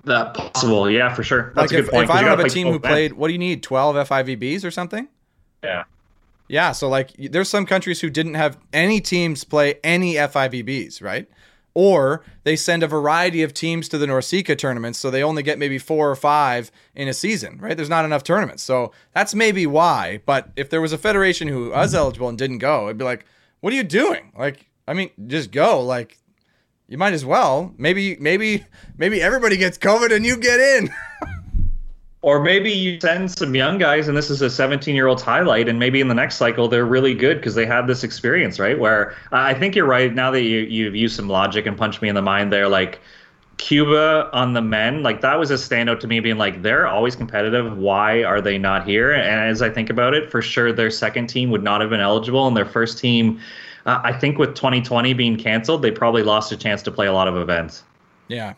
[0.06, 1.52] That possible, yeah, for sure.
[1.56, 2.04] That's like a good if, point.
[2.06, 3.63] If I don't have a team who played, what do you need?
[3.63, 5.08] Twelve FIVBs or something?
[5.63, 5.84] Yeah.
[6.48, 11.28] Yeah, so like there's some countries who didn't have any teams play any FIVBs, right?
[11.75, 15.57] Or they send a variety of teams to the NORCECA tournaments, so they only get
[15.57, 17.75] maybe four or five in a season, right?
[17.75, 18.62] There's not enough tournaments.
[18.62, 20.21] So that's maybe why.
[20.25, 23.25] But if there was a federation who was eligible and didn't go, it'd be like,
[23.62, 24.31] what are you doing?
[24.38, 25.81] Like, I mean, just go.
[25.81, 26.19] Like,
[26.88, 27.73] you might as well.
[27.77, 28.65] Maybe, maybe,
[28.97, 30.89] maybe everybody gets COVID and you get in.
[32.23, 35.67] Or maybe you send some young guys, and this is a 17 year old's highlight,
[35.67, 38.79] and maybe in the next cycle they're really good because they had this experience, right?
[38.79, 40.12] Where I think you're right.
[40.12, 43.01] Now that you you've used some logic and punched me in the mind there, like
[43.57, 47.13] Cuba on the men, like that was a standout to me, being like they're always
[47.13, 47.77] competitive.
[47.77, 49.12] Why are they not here?
[49.12, 51.99] And as I think about it, for sure their second team would not have been
[51.99, 53.41] eligible, and their first team,
[53.86, 57.13] uh, I think with 2020 being canceled, they probably lost a chance to play a
[57.13, 57.83] lot of events.
[58.29, 58.53] Yeah.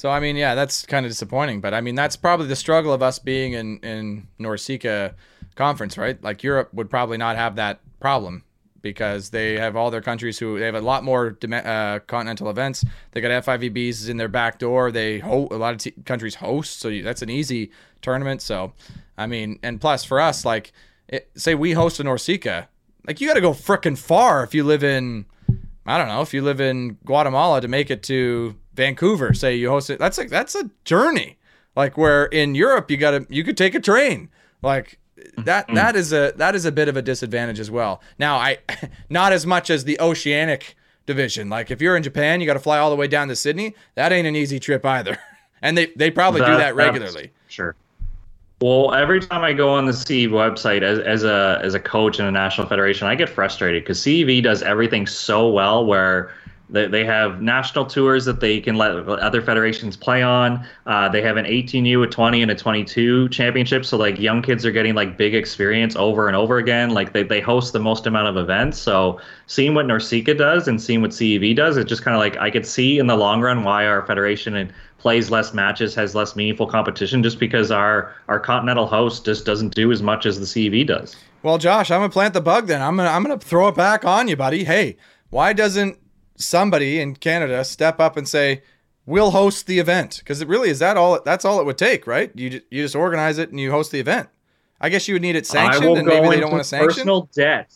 [0.00, 1.60] So I mean, yeah, that's kind of disappointing.
[1.60, 5.12] But I mean, that's probably the struggle of us being in in NORCECA
[5.56, 6.22] conference, right?
[6.24, 8.42] Like Europe would probably not have that problem
[8.80, 12.82] because they have all their countries who they have a lot more uh, continental events.
[13.10, 14.90] They got FIVBs in their back door.
[14.90, 18.40] They ho- a lot of t- countries host, so you, that's an easy tournament.
[18.40, 18.72] So
[19.18, 20.72] I mean, and plus for us, like
[21.08, 22.68] it, say we host a NORCECA,
[23.06, 25.26] like you got to go frickin' far if you live in.
[25.84, 29.68] I don't know if you live in Guatemala to make it to Vancouver, say you
[29.68, 29.98] host it.
[29.98, 31.36] That's like that's a journey.
[31.76, 34.30] Like where in Europe you got to you could take a train.
[34.62, 34.98] Like
[35.36, 35.74] that mm-hmm.
[35.74, 38.00] that is a that is a bit of a disadvantage as well.
[38.18, 38.56] Now I
[39.10, 41.50] not as much as the oceanic division.
[41.50, 43.74] Like if you're in Japan, you got to fly all the way down to Sydney.
[43.96, 45.18] That ain't an easy trip either.
[45.62, 47.32] And they they probably do that regularly.
[47.48, 47.76] Sure.
[48.62, 52.18] Well, every time I go on the CEV website as, as a as a coach
[52.18, 56.32] in a national federation, I get frustrated because CEV does everything so well where
[56.72, 60.64] they, they have national tours that they can let other federations play on.
[60.86, 63.84] Uh, they have an 18U, a 20, and a 22 championship.
[63.84, 66.90] So like young kids are getting like big experience over and over again.
[66.90, 68.78] Like they, they host the most amount of events.
[68.78, 72.36] So seeing what NORCECA does and seeing what CEV does, it just kind of like
[72.36, 76.14] I could see in the long run why our federation and plays less matches, has
[76.14, 80.38] less meaningful competition, just because our our continental host just doesn't do as much as
[80.38, 81.16] the CEV does.
[81.42, 82.66] Well, Josh, I'm gonna plant the bug.
[82.66, 84.64] Then I'm gonna I'm gonna throw it back on you, buddy.
[84.64, 84.96] Hey,
[85.30, 85.98] why doesn't
[86.40, 88.62] somebody in Canada step up and say
[89.06, 90.18] we'll host the event?
[90.18, 91.20] Because it really is that all.
[91.24, 92.30] That's all it would take, right?
[92.34, 94.28] You you just organize it and you host the event.
[94.80, 96.88] I guess you would need it sanctioned, and maybe they don't want to sanction.
[96.88, 97.74] Personal debt.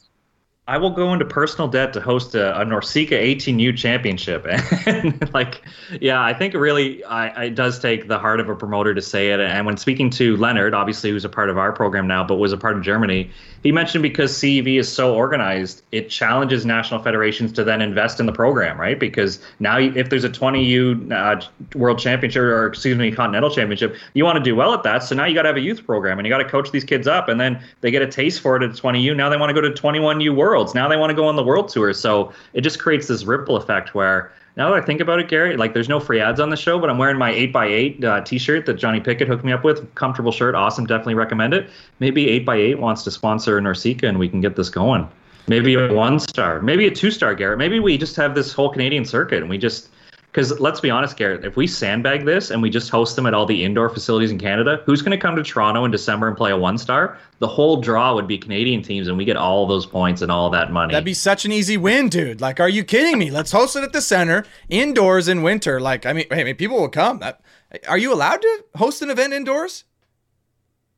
[0.67, 4.47] I will go into personal debt to host a, a NORCECA 18U championship.
[4.87, 5.63] And like,
[6.01, 9.33] yeah, I think really I, it does take the heart of a promoter to say
[9.33, 9.41] it.
[9.41, 12.53] And when speaking to Leonard, obviously who's a part of our program now, but was
[12.53, 13.31] a part of Germany,
[13.65, 18.27] he mentioned because CEV is so organized, it challenges national federations to then invest in
[18.27, 19.01] the program, right?
[19.01, 21.41] Because now if there's a 20U uh,
[21.75, 25.03] World Championship or excuse me, Continental Championship, you want to do well at that.
[25.03, 26.85] So now you got to have a youth program and you got to coach these
[26.85, 29.17] kids up, and then they get a taste for it at 20U.
[29.17, 30.75] Now they want to go to 21U worlds.
[30.75, 31.95] Now they want to go on the world tour.
[31.95, 35.57] So it just creates this ripple effect where now that I think about it, Gary,
[35.57, 38.67] like there's no free ads on the show, but I'm wearing my 8x8 uh, t-shirt
[38.67, 39.93] that Johnny Pickett hooked me up with.
[39.97, 41.69] Comfortable shirt, awesome, definitely recommend it.
[41.99, 45.09] Maybe 8x8 wants to sponsor NORCECA and we can get this going.
[45.47, 47.59] Maybe a one star, maybe a two star, Garrett.
[47.59, 49.91] Maybe we just have this whole Canadian circuit and we just
[50.35, 53.35] because let's be honest, Garrett, if we sandbag this and we just host them at
[53.35, 56.37] all the indoor facilities in Canada, who's going to come to Toronto in December and
[56.37, 57.17] play a one star?
[57.39, 60.51] The whole draw would be Canadian teams, and we get all those points and all
[60.51, 60.91] that money.
[60.91, 62.41] That'd be such an easy win, dude.
[62.41, 63.31] Like, are you kidding me?
[63.31, 65.81] Let's host it at the center, indoors in winter.
[65.81, 67.21] Like, I mean, hey, I mean, people will come.
[67.21, 67.41] That,
[67.87, 69.85] are you allowed to host an event indoors?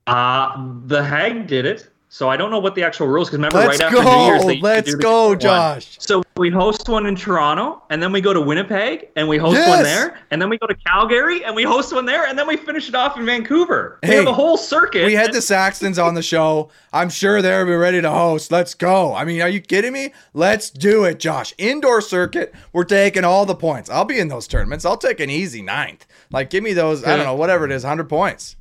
[0.06, 1.90] Uh, the Hag did it.
[2.08, 3.28] So I don't know what the actual rules.
[3.28, 4.02] Because remember, Let's right after.
[4.02, 5.40] New Year's, they Let's go, one.
[5.40, 5.96] Josh.
[5.98, 9.56] So we host one in Toronto, and then we go to Winnipeg, and we host
[9.56, 9.68] Yes.
[9.68, 12.46] one there, and then we go to Calgary, and we host one there, and then
[12.46, 13.98] we finish it off in Vancouver.
[14.02, 15.04] Hey, we have a whole circuit.
[15.04, 16.70] We had the Saxtons on the show.
[16.92, 18.52] I'm sure they'll be ready to host.
[18.52, 19.14] Let's go.
[19.14, 20.12] I mean, are you kidding me?
[20.32, 21.54] Let's do it, Josh.
[21.58, 22.54] Indoor circuit.
[22.72, 23.90] We're taking all the points.
[23.90, 24.84] I'll be in those tournaments.
[24.84, 26.06] I'll take an easy ninth.
[26.30, 28.56] Like, give me those, I don't know, whatever it is, 100 points.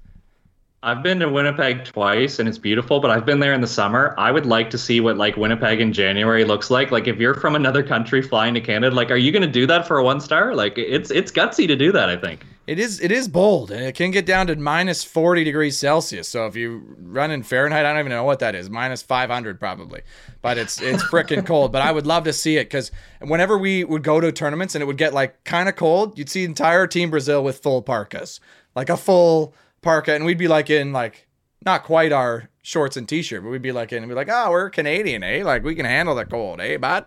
[0.86, 4.13] I've been to Winnipeg twice and it's beautiful, but I've been there in the summer.
[4.19, 6.91] I would like to see what like Winnipeg in January looks like.
[6.91, 9.65] Like if you're from another country flying to Canada, like are you going to do
[9.65, 10.54] that for a one star?
[10.54, 12.45] Like it's it's gutsy to do that, I think.
[12.67, 16.30] It is it is bold and it can get down to minus 40 degrees Celsius.
[16.30, 18.69] So if you run in Fahrenheit, I don't even know what that is.
[18.69, 20.04] Minus 500 probably.
[20.43, 23.84] But it's it's freaking cold, but I would love to see it cuz whenever we
[23.84, 26.86] would go to tournaments and it would get like kind of cold, you'd see entire
[26.86, 28.39] team Brazil with full parkas.
[28.76, 31.28] Like a full parka, and we'd be like in like
[31.65, 34.52] not quite our shorts and t-shirt, but we'd be like in and be like, oh,
[34.52, 35.43] we're Canadian, eh?
[35.43, 37.06] Like we can handle the cold, eh, bud?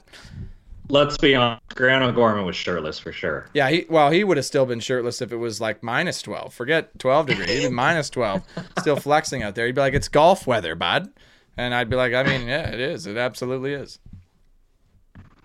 [0.88, 3.50] Let's be honest, Grant O'Gorman was shirtless for sure.
[3.52, 6.54] Yeah, he well, he would have still been shirtless if it was like minus twelve.
[6.54, 8.42] Forget twelve degrees, even minus twelve,
[8.78, 9.66] still flexing out there.
[9.66, 11.10] He'd be like, it's golf weather, bud.
[11.58, 13.06] And I'd be like, I mean, yeah, it is.
[13.06, 13.98] It absolutely is.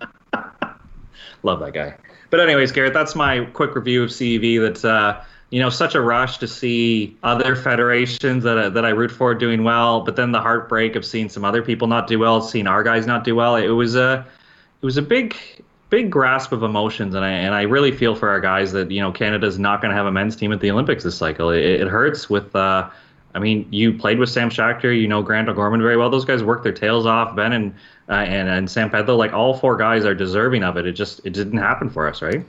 [1.44, 1.98] Love that guy.
[2.30, 4.62] But anyways, Garrett, that's my quick review of CEV.
[4.62, 5.22] That uh,
[5.54, 9.64] you know, such a rush to see other federations that, that I root for doing
[9.64, 12.82] well, but then the heartbreak of seeing some other people not do well, seeing our
[12.82, 13.56] guys not do well.
[13.56, 14.26] It was a,
[14.82, 15.36] it was a big,
[15.92, 19.00] big grasp of emotions, and I and I really feel for our guys that you
[19.00, 21.52] know Canada's not going to have a men's team at the Olympics this cycle.
[21.52, 22.56] It, it hurts with.
[22.56, 22.90] Uh,
[23.36, 26.10] I mean, you played with Sam Schachter, you know Grant O'Gorman very well.
[26.10, 27.36] Those guys worked their tails off.
[27.36, 27.76] Ben and
[28.10, 30.88] uh, and and Sam Pedlow, like all four guys are deserving of it.
[30.88, 32.44] It just it didn't happen for us, right?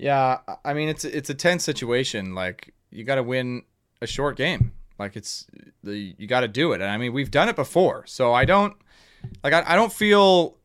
[0.00, 2.34] Yeah, I mean it's it's a tense situation.
[2.34, 3.64] Like you got to win
[4.00, 4.72] a short game.
[4.98, 5.46] Like it's
[5.82, 6.80] the you got to do it.
[6.80, 8.74] And I mean we've done it before, so I don't
[9.44, 10.56] like I, I don't feel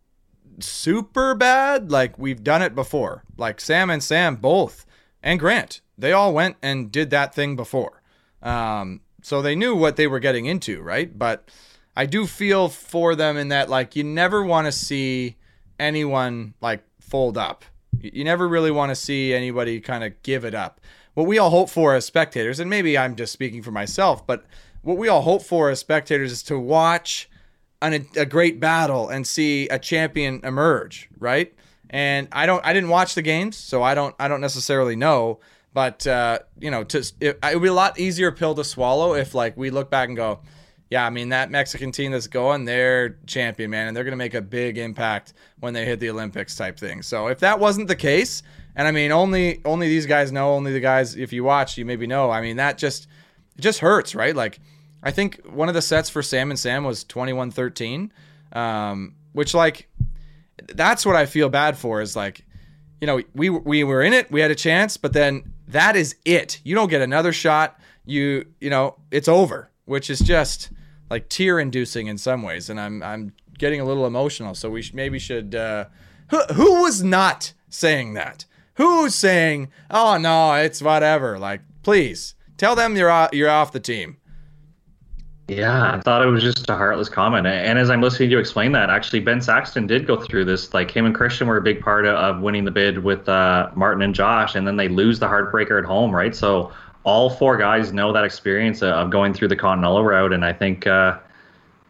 [0.60, 1.92] super bad.
[1.92, 3.26] Like we've done it before.
[3.36, 4.86] Like Sam and Sam both
[5.22, 8.02] and Grant, they all went and did that thing before.
[8.42, 11.18] Um, so they knew what they were getting into, right?
[11.18, 11.52] But
[11.94, 15.36] I do feel for them in that like you never want to see
[15.78, 17.66] anyone like fold up
[18.02, 20.82] you never really want to see anybody kind of give it up.
[21.14, 24.46] What we all hope for as spectators, and maybe I'm just speaking for myself, but
[24.82, 27.30] what we all hope for as spectators is to watch
[27.82, 31.54] an, a great battle and see a champion emerge, right?
[31.90, 35.40] And I don't, I didn't watch the games, so I don't, I don't necessarily know.
[35.74, 39.14] But uh, you know, to it, it would be a lot easier pill to swallow
[39.14, 40.40] if like we look back and go,
[40.96, 44.34] yeah, I mean that Mexican team that's going, they're champion, man, and they're gonna make
[44.34, 47.02] a big impact when they hit the Olympics type thing.
[47.02, 48.44] So if that wasn't the case,
[48.78, 51.84] and I mean only only these guys know, only the guys if you watch, you
[51.84, 52.32] maybe know.
[52.32, 53.10] I mean that just
[53.58, 54.34] it just hurts, right?
[54.34, 54.62] Like
[55.04, 58.10] I think one of the sets for Sam and Sam was 21-13,
[58.54, 59.90] um, which like
[60.76, 62.46] that's what I feel bad for is like,
[63.02, 66.16] you know, we we were in it, we had a chance, but then that is
[66.24, 66.62] it.
[66.64, 67.82] You don't get another shot.
[68.06, 70.72] You you know, it's over which is just
[71.10, 72.70] like tear inducing in some ways.
[72.70, 74.56] And I'm I'm getting a little emotional.
[74.56, 75.56] So we sh- maybe should.
[75.56, 75.86] Uh,
[76.30, 78.46] who who was not saying that?
[78.76, 81.38] Who's saying, "Oh no, it's whatever"?
[81.40, 84.18] Like, please tell them you're off, you're off the team.
[85.48, 87.46] Yeah, I thought it was just a heartless comment.
[87.46, 90.74] And as I'm listening to you explain that, actually, Ben Saxton did go through this.
[90.74, 94.02] Like him and Christian were a big part of winning the bid with uh, Martin
[94.02, 96.36] and Josh, and then they lose the heartbreaker at home, right?
[96.36, 96.72] So
[97.06, 100.86] all four guys know that experience of going through the Continental route, and I think,
[100.88, 101.18] uh,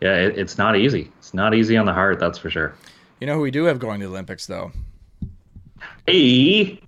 [0.01, 1.09] yeah, it, it's not easy.
[1.17, 2.75] It's not easy on the heart, that's for sure.
[3.19, 4.73] You know who we do have going to the Olympics, though?
[6.05, 6.81] Hey,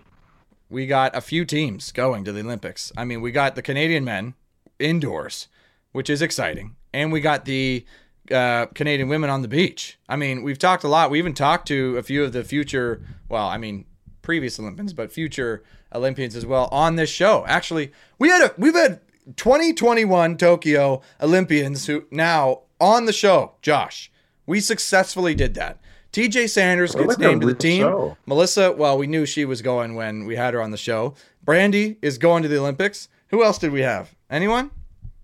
[0.70, 2.92] we got a few teams going to the Olympics.
[2.98, 4.34] I mean, we got the Canadian men
[4.78, 5.48] indoors,
[5.94, 7.86] which is exciting, and we got the
[8.30, 9.98] uh, Canadian women on the beach.
[10.10, 11.10] I mean, we've talked a lot.
[11.10, 13.86] We even talked to a few of the future, well, I mean,
[14.22, 17.46] previous Olympians, but future Olympians as well on this show.
[17.48, 19.02] Actually, we had a we've had
[19.36, 23.54] 2021 Tokyo Olympians who now on the show.
[23.62, 24.12] Josh,
[24.46, 25.80] we successfully did that.
[26.14, 27.82] TJ Sanders gets like named to the team.
[27.82, 28.18] Show.
[28.26, 31.14] Melissa, well, we knew she was going when we had her on the show.
[31.44, 33.10] Brandie is going to the Olympics.
[33.28, 34.16] Who else did we have?
[34.30, 34.72] Anyone?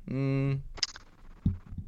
[0.10, 0.60] Mm,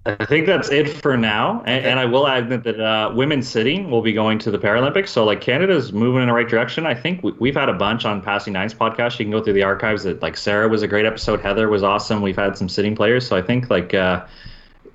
[0.08, 1.64] I think that's it for now.
[1.66, 5.10] And, and I will add that uh, women's sitting will be going to the Paralympics.
[5.10, 6.86] So like Canada's moving in the right direction.
[6.86, 9.18] I think we, have had a bunch on Passing Dimes podcast.
[9.18, 10.04] You can go through the archives.
[10.04, 11.42] That like Sarah was a great episode.
[11.42, 12.22] Heather was awesome.
[12.22, 13.26] We've had some sitting players.
[13.26, 14.26] So I think like uh,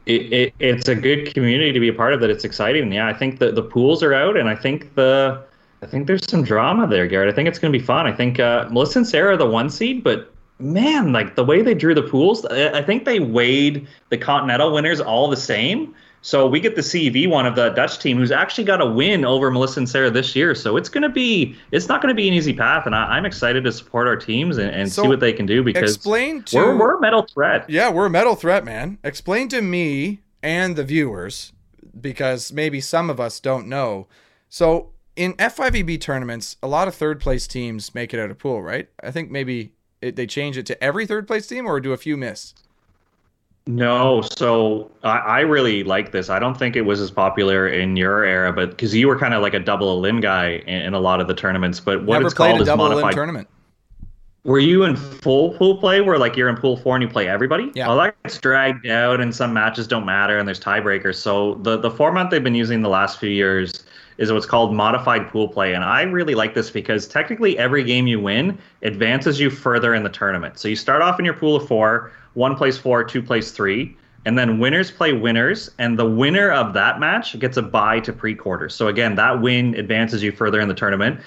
[0.07, 2.21] it, it, it's a good community to be a part of.
[2.21, 2.93] That it's exciting.
[2.93, 5.43] Yeah, I think the the pools are out, and I think the
[5.83, 7.33] I think there's some drama there, Garrett.
[7.33, 8.07] I think it's going to be fun.
[8.07, 11.63] I think uh, Melissa and Sarah are the one seed, but man, like the way
[11.63, 15.95] they drew the pools, I think they weighed the Continental winners all the same.
[16.23, 19.25] So we get the CEV one of the Dutch team who's actually got a win
[19.25, 20.55] over Melissa and Sarah this year.
[20.55, 22.85] So it's going to be, it's not going to be an easy path.
[22.85, 25.47] And I, am excited to support our teams and, and so see what they can
[25.47, 27.69] do because explain to, we're, we're a medal threat.
[27.71, 28.99] Yeah, we're a medal threat, man.
[29.03, 31.53] Explain to me and the viewers
[31.99, 34.07] because maybe some of us don't know.
[34.51, 38.63] So in FIVB tournaments, a lot of third place teams make it out of pool,
[38.63, 38.89] right?
[39.03, 41.97] I think maybe it, they change it to every third place team, or do a
[41.97, 42.55] few miss?
[43.67, 46.31] No, so I, I really like this.
[46.31, 49.35] I don't think it was as popular in your era, but because you were kind
[49.35, 51.79] of like a double elim guy in, in, a lot of the tournaments.
[51.79, 53.15] But what Never it's called a is double modified.
[53.15, 53.49] tournament.
[54.45, 57.29] Were you in full pool play, where like you're in pool four and you play
[57.29, 57.71] everybody?
[57.75, 57.89] Yeah.
[57.89, 61.17] Well, that gets dragged out, and some matches don't matter, and there's tiebreakers.
[61.17, 63.85] So the the format they've been using the last few years
[64.17, 68.07] is what's called modified pool play, and I really like this because technically every game
[68.07, 70.59] you win advances you further in the tournament.
[70.59, 73.97] So you start off in your pool of four, one plays four, two plays three.
[74.27, 78.13] And then winners play winners, and the winner of that match gets a bye to
[78.13, 78.75] pre-quarters.
[78.75, 81.21] So again, that win advances you further in the tournament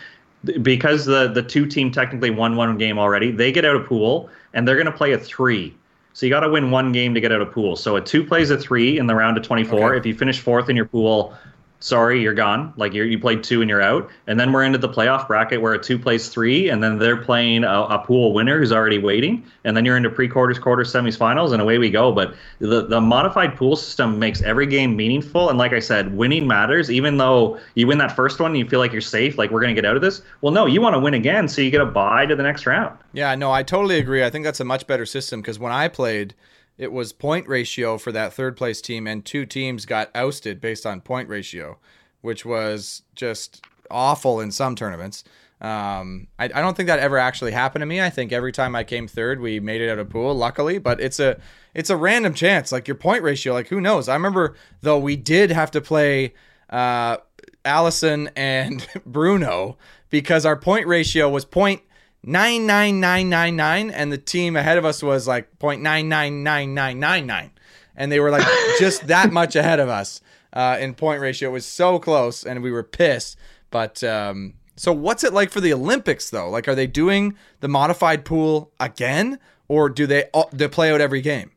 [0.62, 4.30] because the the two team technically won one game already, they get out of pool
[4.54, 5.74] and they're going to play a three.
[6.14, 7.76] So you got to win one game to get out of pool.
[7.76, 9.80] So a two plays a three in the round of 24.
[9.80, 9.98] Okay.
[9.98, 11.34] If you finish fourth in your pool,
[11.84, 12.74] sorry, you're gone.
[12.78, 14.10] Like you you played two and you're out.
[14.28, 17.18] And then we're into the playoff bracket where a two plays three, and then they're
[17.18, 19.46] playing a, a pool winner who's already waiting.
[19.66, 22.12] And then you're into pre-quarters, quarters, semis, finals, and away we go.
[22.12, 25.50] But the the modified pool system makes every game meaningful.
[25.50, 26.90] And like I said, winning matters.
[26.90, 29.62] Even though you win that first one, and you feel like you're safe, like we're
[29.62, 30.22] gonna get out of this.
[30.42, 32.66] Well, no, you want to win again, so you get a bye to the next
[32.66, 32.98] round.
[33.12, 34.24] Yeah, no, I totally agree.
[34.24, 36.34] I think that's a much better system because when I played,
[36.78, 40.86] it was point ratio for that third place team, and two teams got ousted based
[40.86, 41.78] on point ratio,
[42.22, 45.24] which was just awful in some tournaments.
[45.62, 48.02] Um, I, I don't think that ever actually happened to me.
[48.02, 50.78] I think every time I came third, we made it out of pool, luckily.
[50.78, 51.40] But it's a
[51.74, 52.72] it's a random chance.
[52.72, 54.10] Like your point ratio, like who knows?
[54.10, 56.34] I remember though we did have to play
[56.70, 57.18] uh,
[57.64, 59.78] Alison and Bruno
[60.10, 61.82] because our point ratio was point
[62.24, 66.10] nine nine nine nine nine, and the team ahead of us was like point nine
[66.10, 67.52] nine nine nine nine nine,
[67.96, 68.46] and they were like
[68.80, 70.22] just that much ahead of us
[70.54, 71.50] uh, in point ratio.
[71.50, 73.38] It was so close, and we were pissed.
[73.70, 76.50] But um, so, what's it like for the Olympics though?
[76.50, 81.22] Like, are they doing the modified pool again, or do they they play out every
[81.22, 81.52] game?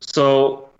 [0.00, 0.70] So,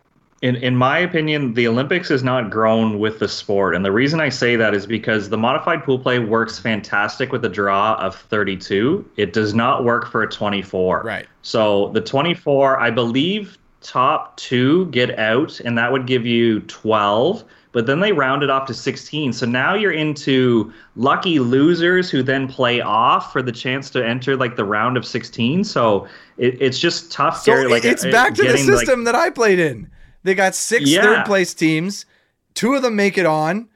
[0.43, 4.21] in in my opinion, the Olympics has not grown with the sport, and the reason
[4.21, 8.17] I say that is because the modified pool play works fantastic with a draw of
[8.17, 9.09] 32.
[9.17, 11.03] It does not work for a 24.
[11.05, 11.27] Right.
[11.43, 17.45] So the 24, I believe, top two get out, and that would give you 12.
[17.71, 19.33] But then they round it off to 16.
[19.33, 24.37] So now you're into lucky losers who then play off for the chance to enter
[24.37, 25.65] like the round of 16.
[25.65, 27.41] So it, it's just tough.
[27.41, 29.89] So Gary, like it's uh, back to the getting, like- system that I played in.
[30.25, 31.03] They got six Yeah.
[31.03, 32.07] third place teams.
[32.55, 33.69] Two of them make it on.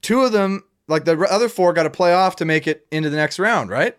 [0.00, 3.08] Two of them, like the other four, got to play off to make it into
[3.10, 3.96] the next round, right?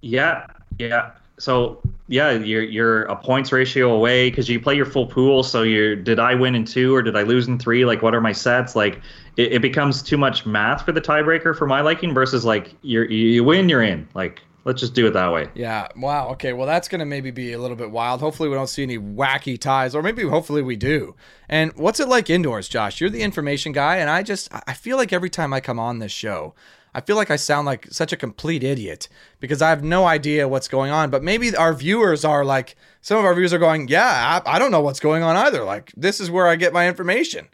[0.00, 0.46] Yeah,
[0.78, 1.12] yeah.
[1.38, 5.42] So yeah, you're you're a points ratio away because you play your full pool.
[5.42, 7.84] So you're did I win in two or did I lose in three?
[7.84, 8.76] Like what are my sets?
[8.76, 9.00] Like
[9.36, 13.10] it, it becomes too much math for the tiebreaker for my liking versus like you're
[13.10, 14.06] you win, you're in.
[14.14, 15.48] Like let's just do it that way.
[15.54, 15.88] Yeah.
[15.96, 16.30] Wow.
[16.30, 16.52] Okay.
[16.52, 18.20] Well, that's going to maybe be a little bit wild.
[18.20, 21.14] Hopefully, we don't see any wacky ties, or maybe hopefully we do.
[21.48, 23.00] And what's it like indoors, Josh?
[23.00, 25.98] You're the information guy, and I just I feel like every time I come on
[25.98, 26.54] this show,
[26.94, 29.08] I feel like I sound like such a complete idiot
[29.40, 31.10] because I have no idea what's going on.
[31.10, 34.58] But maybe our viewers are like some of our viewers are going, yeah, I, I
[34.58, 35.64] don't know what's going on either.
[35.64, 37.48] Like this is where I get my information.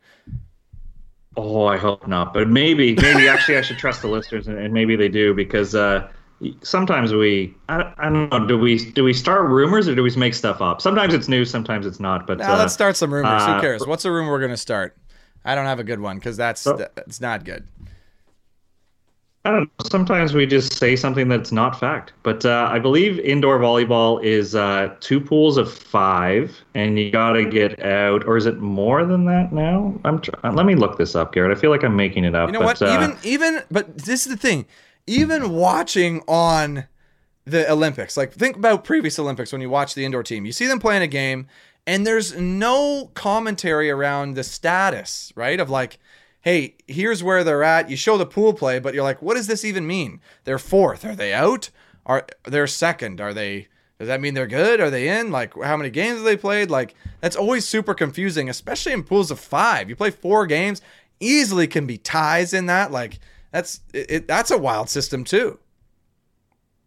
[1.36, 2.34] Oh, I hope not.
[2.34, 5.74] But maybe maybe actually I should trust the listeners and, and maybe they do because
[5.74, 6.08] uh
[6.62, 10.10] sometimes we I, I don't know do we do we start rumors or do we
[10.16, 13.12] make stuff up sometimes it's news sometimes it's not but Now uh, let's start some
[13.12, 13.42] rumors.
[13.42, 13.86] Who uh, cares?
[13.86, 14.96] What's a rumor we're gonna start?
[15.44, 17.66] I don't have a good one because that's So- that's not good.
[19.44, 19.86] I don't know.
[19.90, 22.12] Sometimes we just say something that's not fact.
[22.22, 27.32] But uh, I believe indoor volleyball is uh, two pools of five, and you got
[27.32, 28.26] to get out.
[28.26, 29.98] Or is it more than that now?
[30.04, 30.20] I'm.
[30.20, 31.56] Tr- let me look this up, Garrett.
[31.56, 32.50] I feel like I'm making it up.
[32.50, 32.82] You know but, what?
[32.82, 34.66] Uh, even even but this is the thing.
[35.10, 36.86] Even watching on
[37.44, 40.68] the Olympics, like think about previous Olympics when you watch the indoor team, you see
[40.68, 41.48] them playing a game,
[41.84, 45.58] and there's no commentary around the status, right?
[45.58, 45.98] Of like,
[46.42, 47.90] hey, here's where they're at.
[47.90, 50.20] You show the pool play, but you're like, what does this even mean?
[50.44, 51.04] They're fourth.
[51.04, 51.70] Are they out?
[52.06, 53.20] Are they're second?
[53.20, 53.66] Are they?
[53.98, 54.80] Does that mean they're good?
[54.80, 55.32] Are they in?
[55.32, 56.70] Like, how many games have they played?
[56.70, 59.88] Like, that's always super confusing, especially in pools of five.
[59.88, 60.80] You play four games,
[61.18, 62.92] easily can be ties in that.
[62.92, 63.18] Like,
[63.50, 65.58] that's it, that's a wild system too.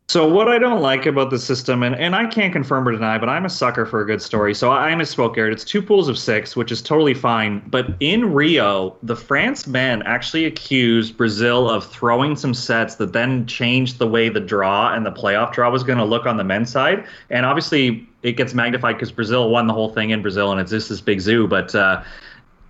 [0.10, 3.18] So what I don't like about the system, and, and I can't confirm or deny,
[3.18, 4.54] but I'm a sucker for a good story.
[4.54, 5.54] So I misspoke, Garrett.
[5.54, 7.64] It's two pools of six, which is totally fine.
[7.68, 13.48] But in Rio, the France men actually accused Brazil of throwing some sets that then
[13.48, 16.44] changed the way the draw and the playoff draw was going to look on the
[16.44, 17.06] men's side.
[17.30, 20.70] And obviously, it gets magnified because Brazil won the whole thing in Brazil, and it's
[20.70, 21.48] just this big zoo.
[21.48, 22.04] But uh,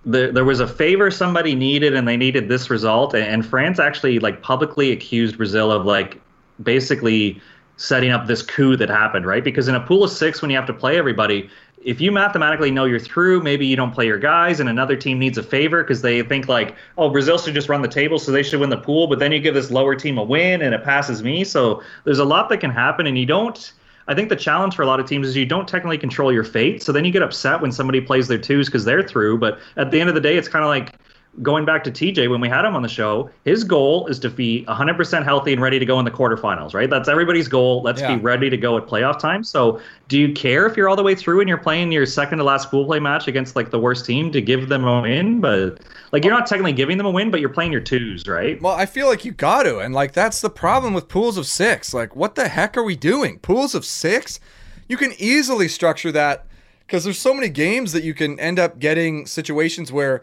[0.06, 3.78] there, there was a favor somebody needed and they needed this result and, and france
[3.78, 6.20] actually like publicly accused brazil of like
[6.62, 7.40] basically
[7.76, 9.42] setting up this coup that happened, right?
[9.42, 11.48] Because in a pool of six, when you have to play everybody,
[11.82, 15.18] if you mathematically know you're through, maybe you don't play your guys, and another team
[15.18, 18.32] needs a favor because they think like, oh, Brazil should just run the table, so
[18.32, 19.06] they should win the pool.
[19.06, 21.44] But then you give this lower team a win, and it passes me.
[21.44, 23.72] So there's a lot that can happen, and you don't.
[24.06, 26.44] I think the challenge for a lot of teams is you don't technically control your
[26.44, 26.82] fate.
[26.82, 29.38] So then you get upset when somebody plays their twos because they're through.
[29.38, 30.94] But at the end of the day, it's kind of like
[31.42, 34.30] going back to TJ when we had him on the show, his goal is to
[34.30, 36.88] be 100% healthy and ready to go in the quarterfinals, right?
[36.88, 37.82] That's everybody's goal.
[37.82, 38.16] Let's yeah.
[38.16, 39.42] be ready to go at playoff time.
[39.42, 42.38] So, do you care if you're all the way through and you're playing your second
[42.38, 45.40] to last pool play match against like the worst team to give them a win?
[45.40, 45.80] But
[46.12, 48.60] like you're not technically giving them a win, but you're playing your twos, right?
[48.62, 49.78] Well, I feel like you got to.
[49.78, 51.94] And like that's the problem with pools of 6.
[51.94, 53.38] Like what the heck are we doing?
[53.38, 54.40] Pools of 6?
[54.88, 56.46] You can easily structure that
[56.86, 60.22] cuz there's so many games that you can end up getting situations where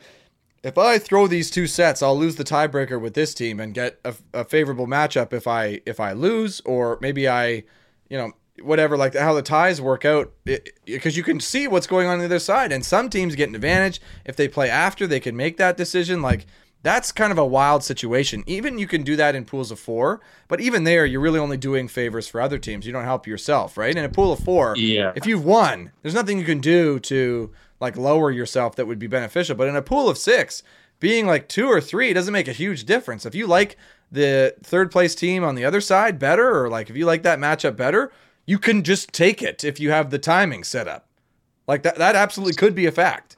[0.64, 4.00] if I throw these two sets, I'll lose the tiebreaker with this team and get
[4.06, 7.64] a, a, favorable matchup if I if I lose, or maybe I,
[8.10, 10.32] you know, whatever, like how the ties work out,
[10.86, 13.50] because you can see what's going on, on the other side, and some teams get
[13.50, 16.22] an advantage if they play after, they can make that decision.
[16.22, 16.46] Like
[16.84, 18.44] that's kind of a wild situation.
[18.46, 21.58] Even you can do that in pools of four, but even there, you're really only
[21.58, 22.86] doing favors for other teams.
[22.86, 23.96] You don't help yourself, right?
[23.96, 25.12] In a pool of four, yeah.
[25.16, 27.52] if you've won, there's nothing you can do to
[27.82, 29.56] like lower yourself that would be beneficial.
[29.56, 30.64] But in a pool of six,
[31.00, 33.26] being like two or three doesn't make a huge difference.
[33.26, 33.76] If you like
[34.12, 37.40] the third place team on the other side better, or like if you like that
[37.40, 38.12] matchup better,
[38.46, 41.08] you can just take it if you have the timing set up.
[41.68, 43.36] Like that, that absolutely could be a fact.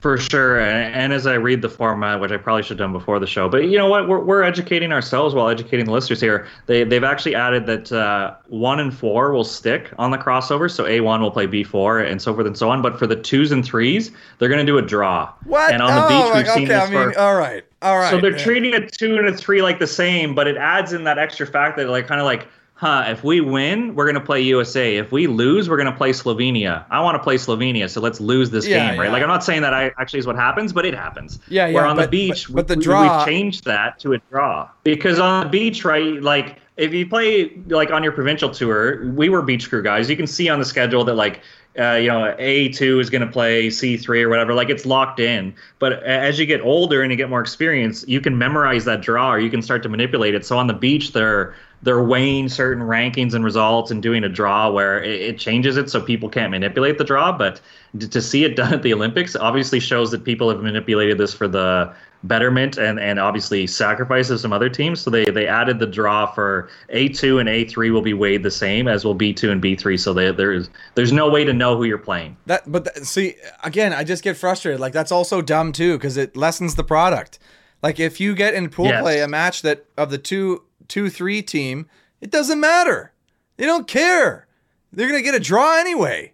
[0.00, 3.18] For sure, and, as I read the format, which I probably should have done before
[3.18, 6.46] the show, but you know what, we're, we're educating ourselves while educating the listeners here.
[6.64, 10.86] They they've actually added that uh, one and four will stick on the crossover, so
[10.86, 12.80] A one will play B four, and so forth and so on.
[12.80, 15.34] But for the twos and threes, they're going to do a draw.
[15.44, 15.70] What?
[15.70, 17.18] And on the oh, beach, we've okay, seen this I mean, for.
[17.18, 18.10] All right, all right.
[18.10, 21.04] So they're treating a two and a three like the same, but it adds in
[21.04, 22.48] that extra fact that like kind of like
[22.80, 24.96] huh, if we win, we're going to play USA.
[24.96, 26.86] If we lose, we're going to play Slovenia.
[26.88, 29.06] I want to play Slovenia, so let's lose this yeah, game, right?
[29.06, 29.12] Yeah.
[29.12, 31.40] Like, I'm not saying that I, actually is what happens, but it happens.
[31.48, 31.74] Yeah, yeah.
[31.74, 33.18] We're on but, the beach, but, but the draw...
[33.18, 34.70] we've changed that to a draw.
[34.82, 39.28] Because on the beach, right, like, if you play, like, on your provincial tour, we
[39.28, 40.08] were beach crew guys.
[40.08, 41.42] You can see on the schedule that, like,
[41.78, 44.54] uh, you know, A2 is going to play C3 or whatever.
[44.54, 45.54] Like it's locked in.
[45.78, 49.32] But as you get older and you get more experience, you can memorize that draw
[49.32, 50.44] or you can start to manipulate it.
[50.44, 54.70] So on the beach, they're they're weighing certain rankings and results and doing a draw
[54.70, 57.32] where it, it, changes it so people can't manipulate the draw.
[57.32, 57.60] But
[57.98, 61.48] to see it done at the Olympics obviously shows that people have manipulated this for
[61.48, 61.92] the
[62.24, 65.00] betterment and, and obviously sacrifices some other teams.
[65.00, 68.86] So they, they added the draw for A2 and A3 will be weighed the same
[68.86, 69.98] as will B2 and B3.
[69.98, 72.36] So they, there's there's no way to know who you're playing.
[72.46, 74.80] That but th- see again, I just get frustrated.
[74.80, 77.38] Like that's also dumb too because it lessens the product.
[77.82, 79.00] Like if you get in pool yes.
[79.00, 81.86] play a match that of the two 2 3 team,
[82.20, 83.12] it doesn't matter.
[83.56, 84.46] They don't care.
[84.92, 86.32] They're going to get a draw anyway.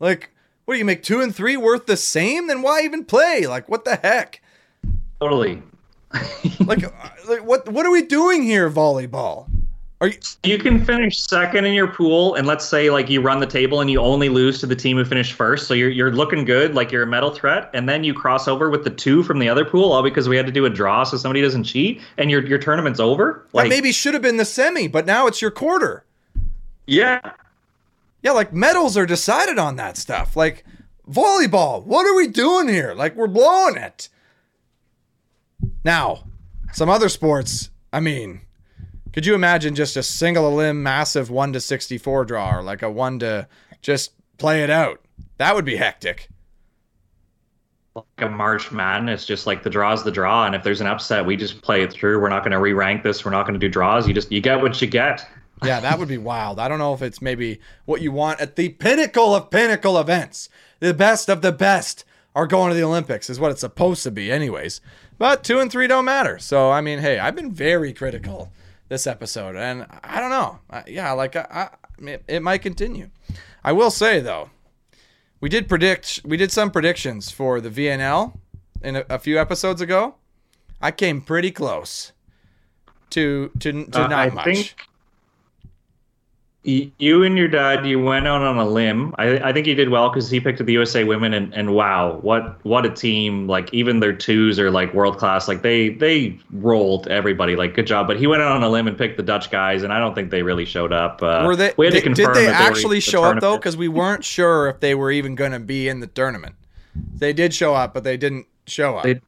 [0.00, 0.30] Like,
[0.64, 2.46] what do you make 2 and 3 worth the same?
[2.46, 3.46] Then why even play?
[3.46, 4.42] Like, what the heck?
[5.20, 5.62] Totally.
[6.60, 6.90] like, uh,
[7.28, 9.48] like, what what are we doing here, volleyball?
[10.00, 13.40] Are you, you can finish second in your pool, and let's say like you run
[13.40, 16.12] the table and you only lose to the team who finished first, so you're you're
[16.12, 19.24] looking good, like you're a medal threat, and then you cross over with the two
[19.24, 21.64] from the other pool, all because we had to do a draw so somebody doesn't
[21.64, 23.44] cheat, and your your tournament's over.
[23.52, 26.04] Like that maybe should have been the semi, but now it's your quarter.
[26.86, 27.32] Yeah,
[28.22, 30.36] yeah, like medals are decided on that stuff.
[30.36, 30.64] Like
[31.10, 32.94] volleyball, what are we doing here?
[32.94, 34.08] Like we're blowing it.
[35.84, 36.22] Now,
[36.72, 38.42] some other sports, I mean
[39.12, 42.90] could you imagine just a single limb massive 1 to 64 draw or like a
[42.90, 43.48] 1 to
[43.82, 45.00] just play it out?
[45.38, 46.28] That would be hectic.
[47.94, 50.46] Like a March Madness, just like the draw's the draw.
[50.46, 52.20] And if there's an upset, we just play it through.
[52.20, 53.24] We're not going to re rank this.
[53.24, 54.06] We're not going to do draws.
[54.06, 55.26] You just, you get what you get.
[55.64, 56.60] yeah, that would be wild.
[56.60, 60.48] I don't know if it's maybe what you want at the pinnacle of pinnacle events.
[60.78, 62.04] The best of the best
[62.36, 64.80] are going to the Olympics, is what it's supposed to be, anyways.
[65.18, 66.38] But two and three don't matter.
[66.38, 68.52] So, I mean, hey, I've been very critical
[68.88, 70.58] this episode, and I don't know.
[70.86, 71.68] yeah, like I, I
[72.08, 73.10] it, it might continue.
[73.64, 74.50] I will say though,
[75.40, 78.38] we did predict we did some predictions for the VNL
[78.82, 80.16] in a, a few episodes ago.
[80.80, 82.12] I came pretty close
[83.10, 84.44] to to to uh, not I much.
[84.44, 84.74] Think,
[86.68, 89.14] you and your dad, you went out on a limb.
[89.16, 92.18] I, I think you did well because he picked the USA women, and, and wow,
[92.20, 93.46] what what a team!
[93.46, 95.48] Like even their twos are like world class.
[95.48, 97.56] Like they they rolled everybody.
[97.56, 98.06] Like good job.
[98.06, 100.14] But he went out on a limb and picked the Dutch guys, and I don't
[100.14, 101.22] think they really showed up.
[101.22, 101.72] Uh, were they?
[101.78, 103.56] We had to confirm did they actually show the up though?
[103.56, 106.54] Because we weren't sure if they were even going to be in the tournament.
[107.14, 109.04] They did show up, but they didn't show up.
[109.04, 109.20] They,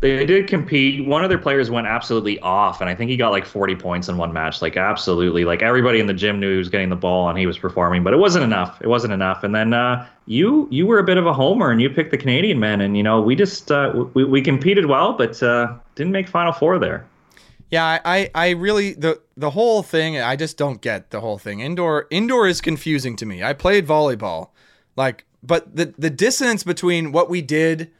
[0.00, 1.06] They did compete.
[1.06, 4.08] One of their players went absolutely off, and I think he got like 40 points
[4.08, 4.62] in one match.
[4.62, 7.46] Like absolutely, like everybody in the gym knew he was getting the ball and he
[7.46, 8.80] was performing, but it wasn't enough.
[8.80, 9.44] It wasn't enough.
[9.44, 12.18] And then uh, you you were a bit of a homer, and you picked the
[12.18, 16.12] Canadian men, and you know we just uh, we we competed well, but uh, didn't
[16.12, 17.04] make Final Four there.
[17.70, 20.18] Yeah, I, I really the the whole thing.
[20.18, 21.60] I just don't get the whole thing.
[21.60, 23.42] Indoor indoor is confusing to me.
[23.42, 24.48] I played volleyball,
[24.96, 27.90] like, but the the dissonance between what we did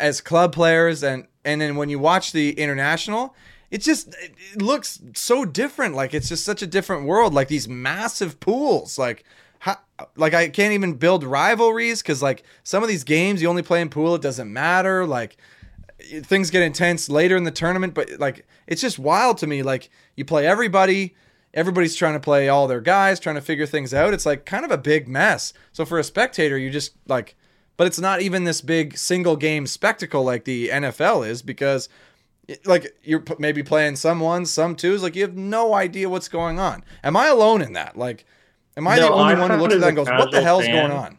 [0.00, 3.34] as club players and and then when you watch the international,
[3.70, 5.94] it just it looks so different.
[5.94, 7.34] Like it's just such a different world.
[7.34, 9.24] Like these massive pools, like.
[9.60, 9.78] How,
[10.14, 13.80] like I can't even build rivalries because like some of these games you only play
[13.80, 15.36] in pool it doesn't matter like
[16.00, 19.62] things get intense later in the tournament, but like it's just wild to me.
[19.62, 21.14] Like you play everybody,
[21.54, 24.14] everybody's trying to play all their guys, trying to figure things out.
[24.14, 25.52] It's like kind of a big mess.
[25.72, 27.36] So for a spectator, you just like,
[27.78, 31.88] but it's not even this big single game spectacle like the NFL is because
[32.66, 36.58] like you're maybe playing some ones, some twos, like you have no idea what's going
[36.58, 36.84] on.
[37.02, 37.96] Am I alone in that?
[37.96, 38.26] Like,
[38.76, 40.42] am I no, the only I one who looks at that and goes, "What the
[40.42, 41.18] hell's fan, going on"?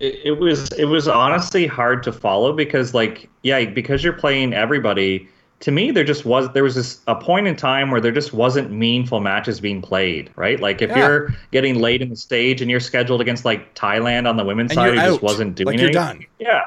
[0.00, 4.52] it, it was it was honestly hard to follow because like yeah because you're playing
[4.52, 5.28] everybody
[5.60, 8.32] to me there just was there was this a point in time where there just
[8.32, 10.60] wasn't meaningful matches being played right?
[10.60, 10.98] Like if yeah.
[10.98, 14.72] you're getting late in the stage and you're scheduled against like thailand on the women's
[14.72, 16.24] and side it just wasn't doing like you're done.
[16.38, 16.64] Yeah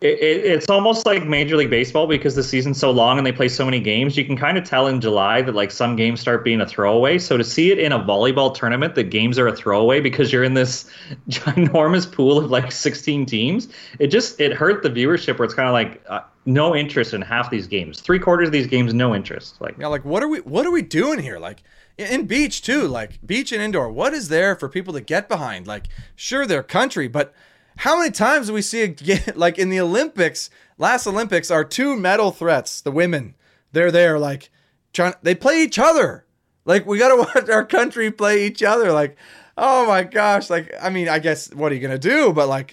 [0.00, 3.32] it, it, it's almost like Major League Baseball because the season's so long and they
[3.32, 4.16] play so many games.
[4.16, 7.18] You can kind of tell in July that like some games start being a throwaway.
[7.18, 10.44] So to see it in a volleyball tournament, the games are a throwaway because you're
[10.44, 10.90] in this
[11.28, 13.68] ginormous pool of like 16 teams.
[13.98, 17.22] It just it hurt the viewership where it's kind of like uh, no interest in
[17.22, 18.00] half these games.
[18.00, 19.60] Three quarters of these games, no interest.
[19.60, 21.38] Like yeah, like what are we what are we doing here?
[21.38, 21.62] Like
[21.96, 23.90] in beach too, like beach and indoor.
[23.90, 25.66] What is there for people to get behind?
[25.66, 25.86] Like
[26.16, 27.32] sure, they're country, but
[27.76, 30.50] how many times do we see it like in the Olympics?
[30.78, 33.34] Last Olympics, our two medal threats, the women,
[33.72, 34.50] they're there like
[34.92, 35.14] trying.
[35.22, 36.24] They play each other.
[36.64, 38.92] Like we gotta watch our country play each other.
[38.92, 39.16] Like,
[39.56, 40.50] oh my gosh.
[40.50, 42.32] Like, I mean, I guess what are you gonna do?
[42.32, 42.72] But like,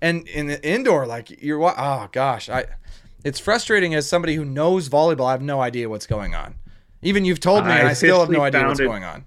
[0.00, 2.66] and in the indoor, like you're what oh gosh, I.
[3.24, 5.26] It's frustrating as somebody who knows volleyball.
[5.26, 6.56] I have no idea what's going on.
[7.02, 9.24] Even you've told me, I, I still have no idea what's it, going on.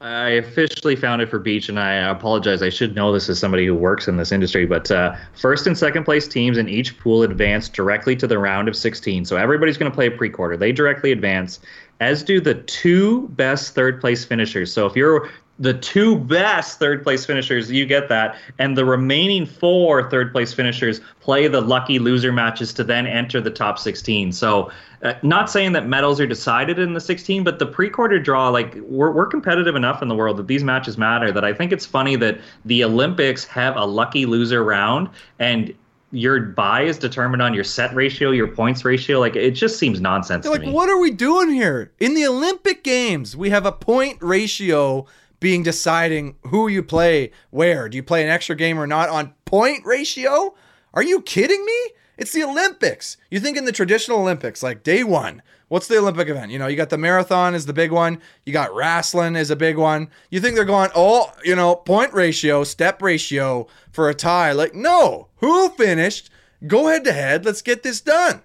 [0.00, 2.62] I officially found it for Beach, and I apologize.
[2.62, 5.76] I should know this as somebody who works in this industry, but uh, first and
[5.76, 9.24] second place teams in each pool advance directly to the round of 16.
[9.24, 10.56] So everybody's going to play a pre quarter.
[10.56, 11.60] They directly advance,
[12.00, 14.72] as do the two best third place finishers.
[14.72, 18.36] So if you're the two best third place finishers, you get that.
[18.58, 23.40] And the remaining four third place finishers play the lucky loser matches to then enter
[23.40, 24.32] the top 16.
[24.32, 24.70] So,
[25.02, 28.48] uh, not saying that medals are decided in the 16, but the pre quarter draw,
[28.48, 31.72] like, we're, we're competitive enough in the world that these matches matter that I think
[31.72, 35.74] it's funny that the Olympics have a lucky loser round and
[36.10, 39.20] your buy is determined on your set ratio, your points ratio.
[39.20, 40.46] Like it just seems nonsense.
[40.46, 40.72] like, me.
[40.72, 41.92] what are we doing here?
[42.00, 45.06] In the Olympic Games, we have a point ratio
[45.40, 47.88] being deciding who you play where.
[47.88, 50.54] Do you play an extra game or not on point ratio?
[50.94, 51.92] Are you kidding me?
[52.18, 53.16] It's the Olympics.
[53.30, 56.50] You think in the traditional Olympics, like day one, what's the Olympic event?
[56.50, 58.20] You know, you got the marathon is the big one.
[58.44, 60.10] You got wrestling is a big one.
[60.28, 64.50] You think they're going, oh, you know, point ratio, step ratio for a tie.
[64.50, 66.28] Like, no, who finished?
[66.66, 67.44] Go head to head.
[67.44, 68.42] Let's get this done.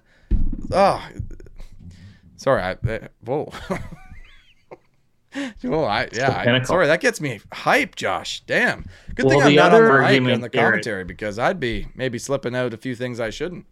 [0.71, 1.03] Oh,
[2.37, 2.61] sorry.
[2.61, 3.51] I, uh, whoa.
[5.65, 6.43] oh, I, yeah.
[6.45, 8.41] I, sorry, that gets me hype, Josh.
[8.45, 8.85] Damn.
[9.15, 12.19] Good well, thing I'm not on the mic on the commentary because I'd be maybe
[12.19, 13.65] slipping out a few things I shouldn't.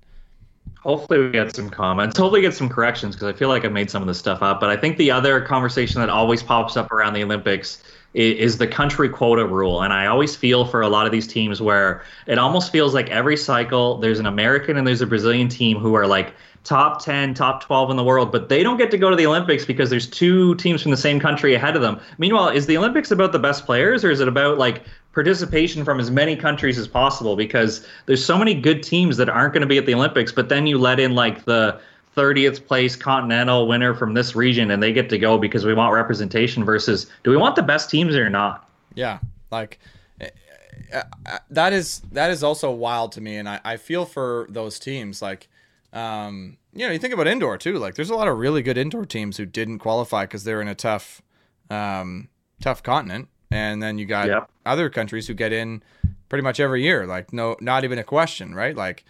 [0.82, 2.18] Hopefully, we get some comments.
[2.18, 4.60] Hopefully, get some corrections because I feel like I made some of this stuff up.
[4.60, 7.84] But I think the other conversation that always pops up around the Olympics
[8.14, 9.84] is the country quota rule.
[9.84, 13.10] And I always feel for a lot of these teams where it almost feels like
[13.10, 16.34] every cycle there's an American and there's a Brazilian team who are like
[16.64, 19.26] top 10, top 12 in the world, but they don't get to go to the
[19.26, 22.00] Olympics because there's two teams from the same country ahead of them.
[22.18, 24.84] Meanwhile, is the Olympics about the best players or is it about like
[25.14, 27.36] participation from as many countries as possible?
[27.36, 30.50] Because there's so many good teams that aren't going to be at the Olympics, but
[30.50, 31.80] then you let in like the
[32.16, 35.94] 30th place continental winner from this region and they get to go because we want
[35.94, 38.70] representation versus do we want the best teams or not?
[38.94, 39.20] Yeah.
[39.50, 39.80] Like,
[40.20, 40.30] eh,
[40.92, 44.46] eh, eh, that is that is also wild to me and I, I feel for
[44.50, 45.48] those teams like
[45.94, 47.78] um, you know, you think about indoor too.
[47.78, 50.68] Like, there's a lot of really good indoor teams who didn't qualify because they're in
[50.68, 51.22] a tough,
[51.70, 52.30] um,
[52.62, 54.28] tough continent, and then you got
[54.66, 55.84] other countries who get in
[56.30, 57.06] pretty much every year.
[57.06, 58.76] Like, no, not even a question, right?
[58.76, 59.04] Like,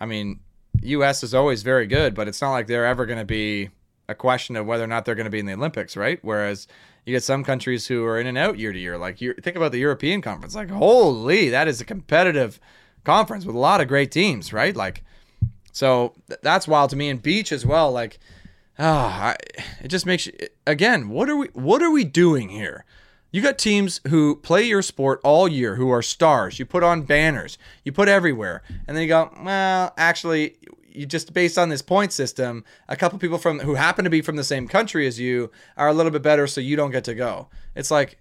[0.00, 0.40] I mean,
[0.82, 1.24] U.S.
[1.24, 3.70] is always very good, but it's not like they're ever going to be
[4.08, 6.18] a question of whether or not they're going to be in the Olympics, right?
[6.22, 6.68] Whereas
[7.04, 8.96] you get some countries who are in and out year to year.
[8.96, 10.54] Like, you think about the European Conference.
[10.54, 12.60] Like, holy, that is a competitive
[13.04, 14.76] conference with a lot of great teams, right?
[14.76, 15.02] Like
[15.72, 17.08] So th- that's wild to me.
[17.08, 17.90] And beach as well.
[17.90, 18.18] Like,
[18.78, 20.32] ah, oh, it just makes you
[20.66, 21.08] again.
[21.08, 21.48] What are we?
[21.52, 22.84] What are we doing here?
[23.30, 26.58] You got teams who play your sport all year, who are stars.
[26.58, 30.56] You put on banners, you put everywhere, and then you go, well, actually,
[30.88, 34.22] you just based on this point system, a couple people from who happen to be
[34.22, 37.04] from the same country as you are a little bit better, so you don't get
[37.04, 37.48] to go.
[37.74, 38.18] It's like,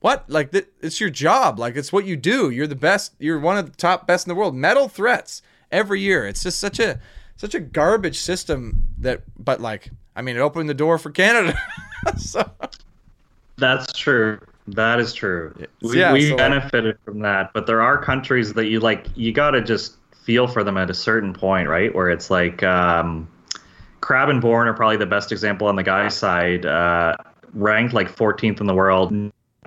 [0.00, 0.28] what?
[0.28, 1.58] Like th- it's your job.
[1.58, 2.50] Like it's what you do.
[2.50, 3.14] You're the best.
[3.18, 4.54] You're one of the top best in the world.
[4.54, 5.40] Medal threats
[5.70, 6.26] every year.
[6.26, 7.00] It's just such a
[7.36, 9.22] such a garbage system that.
[9.38, 11.58] But like, I mean, it opened the door for Canada.
[12.16, 12.50] so.
[13.56, 14.40] That's true.
[14.68, 15.54] That is true.
[15.82, 19.06] We, yeah, we so benefited like, from that, but there are countries that you like.
[19.16, 21.94] You got to just feel for them at a certain point, right?
[21.94, 23.26] Where it's like um,
[24.00, 26.66] Crabb and Bourne are probably the best example on the guy side.
[26.66, 27.16] Uh,
[27.54, 29.12] ranked like 14th in the world,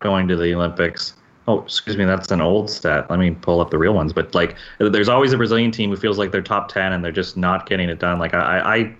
[0.02, 1.16] going to the Olympics.
[1.52, 3.10] Oh, excuse me, that's an old stat.
[3.10, 4.14] Let me pull up the real ones.
[4.14, 7.12] But like, there's always a Brazilian team who feels like they're top 10 and they're
[7.12, 8.20] just not getting it done.
[8.20, 8.96] Like I, I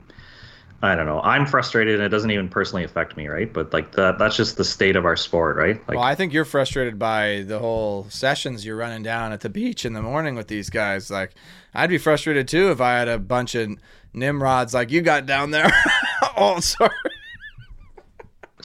[0.84, 1.22] I don't know.
[1.22, 3.52] I'm frustrated, and it doesn't even personally affect me, right?
[3.52, 5.78] But like that, that's just the state of our sport, right?
[5.88, 9.50] Like, well, I think you're frustrated by the whole sessions you're running down at the
[9.50, 11.12] beach in the morning with these guys.
[11.12, 11.36] Like,
[11.76, 13.78] I'd be frustrated too if I had a bunch of
[14.12, 15.72] nimrods like you got down there.
[16.36, 16.90] oh, sorry.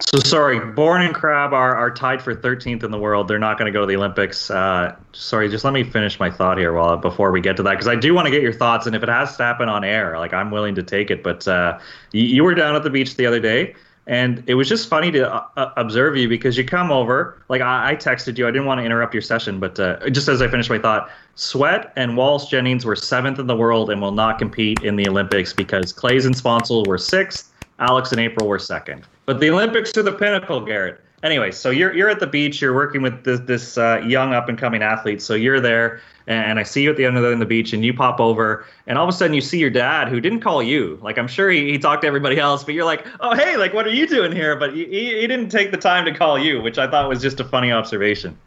[0.01, 3.29] So sorry, Bourne and Crabb are, are tied for 13th in the world.
[3.29, 4.51] They're not going to go to the Olympics.
[4.51, 7.73] Uh, sorry, just let me finish my thought here while before we get to that
[7.73, 8.87] because I do want to get your thoughts.
[8.87, 11.23] And if it has to happen on air, like I'm willing to take it.
[11.23, 11.79] But uh,
[12.13, 13.75] you, you, were down at the beach the other day,
[14.07, 17.43] and it was just funny to uh, uh observe you because you come over.
[17.49, 20.29] Like I, I, texted you, I didn't want to interrupt your session, but uh, just
[20.29, 24.03] as I finished my thought, Sweat and Walsh Jennings were seventh in the world and
[24.03, 28.49] will not compete in the Olympics because Claes and Sponcil were sixth Alix and April
[28.49, 29.07] were second.
[29.27, 31.01] But the Olympics are the pinnacle, Garrett.
[31.23, 32.61] Anyway, so you're you're at the beach.
[32.63, 35.21] You're working with this this uh, young up and coming athlete.
[35.21, 37.85] So you're there, and I see you at the end of the, the beach, and
[37.85, 40.63] you pop over, and all of a sudden you see your dad, who didn't call
[40.63, 40.99] you.
[41.03, 43.75] Like I'm sure he, he talked to everybody else, but you're like, oh hey, like
[43.75, 44.55] what are you doing here?
[44.57, 47.41] But he, he didn't take the time to call you, which I thought was just
[47.41, 48.39] a funny observation.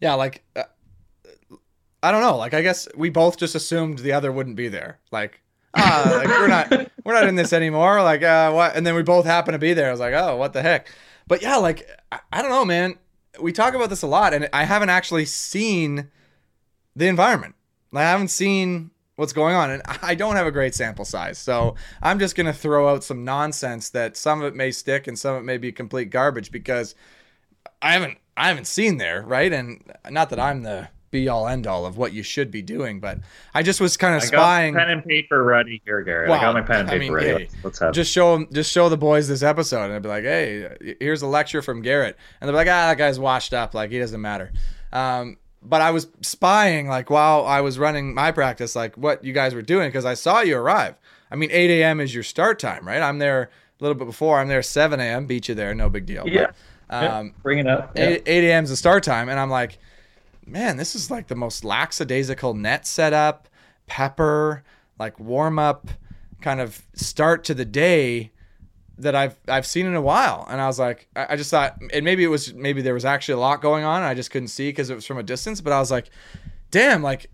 [0.00, 0.64] Yeah, like uh,
[2.02, 2.36] I don't know.
[2.36, 4.98] Like I guess we both just assumed the other wouldn't be there.
[5.12, 5.40] Like
[5.74, 6.70] ah, like we're not
[7.04, 8.02] we're not in this anymore.
[8.02, 8.76] Like, uh, what?
[8.76, 9.88] And then we both happen to be there.
[9.88, 10.88] I was like, oh, what the heck?
[11.26, 12.98] But yeah, like I, I don't know, man.
[13.40, 16.10] We talk about this a lot, and I haven't actually seen
[16.94, 17.54] the environment.
[17.90, 21.38] Like, I haven't seen what's going on, and I don't have a great sample size.
[21.38, 25.18] So I'm just gonna throw out some nonsense that some of it may stick and
[25.18, 26.94] some of it may be complete garbage because
[27.80, 29.52] I haven't I haven't seen there, right?
[29.52, 32.98] And not that I'm the be all end all of what you should be doing.
[32.98, 33.18] But
[33.54, 34.74] I just was kind of spying.
[34.74, 36.28] pen and paper ready here, Garrett.
[36.28, 37.28] Well, I got my pen and paper I mean, ready.
[37.28, 37.94] Hey, let's, let's have.
[37.94, 41.22] Just show them, just show the boys this episode, and I'd be like, "Hey, here's
[41.22, 43.74] a lecture from Garrett," and they're like, "Ah, that guy's washed up.
[43.74, 44.52] Like he doesn't matter."
[44.92, 49.32] Um, but I was spying, like while I was running my practice, like what you
[49.32, 50.96] guys were doing, because I saw you arrive.
[51.30, 52.00] I mean, 8 a.m.
[52.00, 53.00] is your start time, right?
[53.00, 53.48] I'm there a
[53.82, 54.38] little bit before.
[54.38, 55.26] I'm there 7 a.m.
[55.26, 56.28] Beat you there, no big deal.
[56.28, 56.50] Yeah.
[56.88, 57.32] But, um, yeah.
[57.42, 57.96] Bring it up.
[57.96, 58.04] Yeah.
[58.08, 58.64] 8, 8 a.m.
[58.64, 59.78] is the start time, and I'm like
[60.46, 63.48] man, this is like the most lackadaisical net setup,
[63.86, 64.64] pepper,
[64.98, 65.88] like warm up
[66.40, 68.32] kind of start to the day
[68.98, 70.46] that I've I've seen in a while.
[70.50, 73.34] And I was like, I, just thought, and maybe it was maybe there was actually
[73.34, 74.02] a lot going on.
[74.02, 75.60] I just couldn't see because it was from a distance.
[75.60, 76.10] But I was like,
[76.70, 77.30] damn, like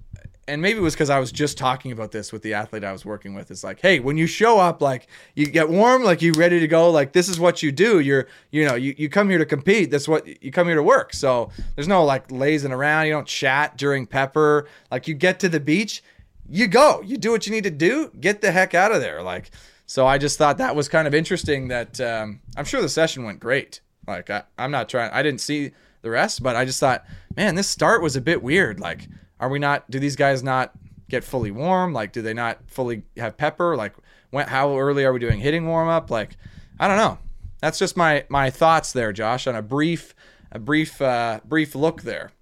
[0.49, 2.91] and maybe it was because I was just talking about this with the athlete I
[2.91, 3.51] was working with.
[3.51, 6.67] It's like, hey, when you show up, like you get warm, like you ready to
[6.67, 8.01] go, like this is what you do.
[8.01, 9.91] You're, you know, you, you come here to compete.
[9.91, 11.13] That's what you come here to work.
[11.13, 13.07] So there's no like lazing around.
[13.07, 14.67] You don't chat during pepper.
[14.91, 16.03] Like you get to the beach,
[16.49, 19.23] you go, you do what you need to do, get the heck out of there.
[19.23, 19.51] Like,
[19.85, 21.69] so I just thought that was kind of interesting.
[21.69, 23.81] That um, I'm sure the session went great.
[24.07, 25.11] Like I, I'm not trying.
[25.13, 27.05] I didn't see the rest, but I just thought,
[27.37, 28.81] man, this start was a bit weird.
[28.81, 29.09] Like
[29.41, 29.91] are we not?
[29.91, 30.73] Do these guys not
[31.09, 31.93] get fully warm?
[31.93, 33.77] Like, do they not fully have pepper?
[33.77, 33.95] Like,
[34.31, 36.11] when, how early are we doing hitting warm up?
[36.11, 36.37] Like,
[36.79, 37.19] I don't know.
[37.61, 40.15] That's just my my thoughts there, Josh, on a brief
[40.53, 42.33] a brief uh, brief look there.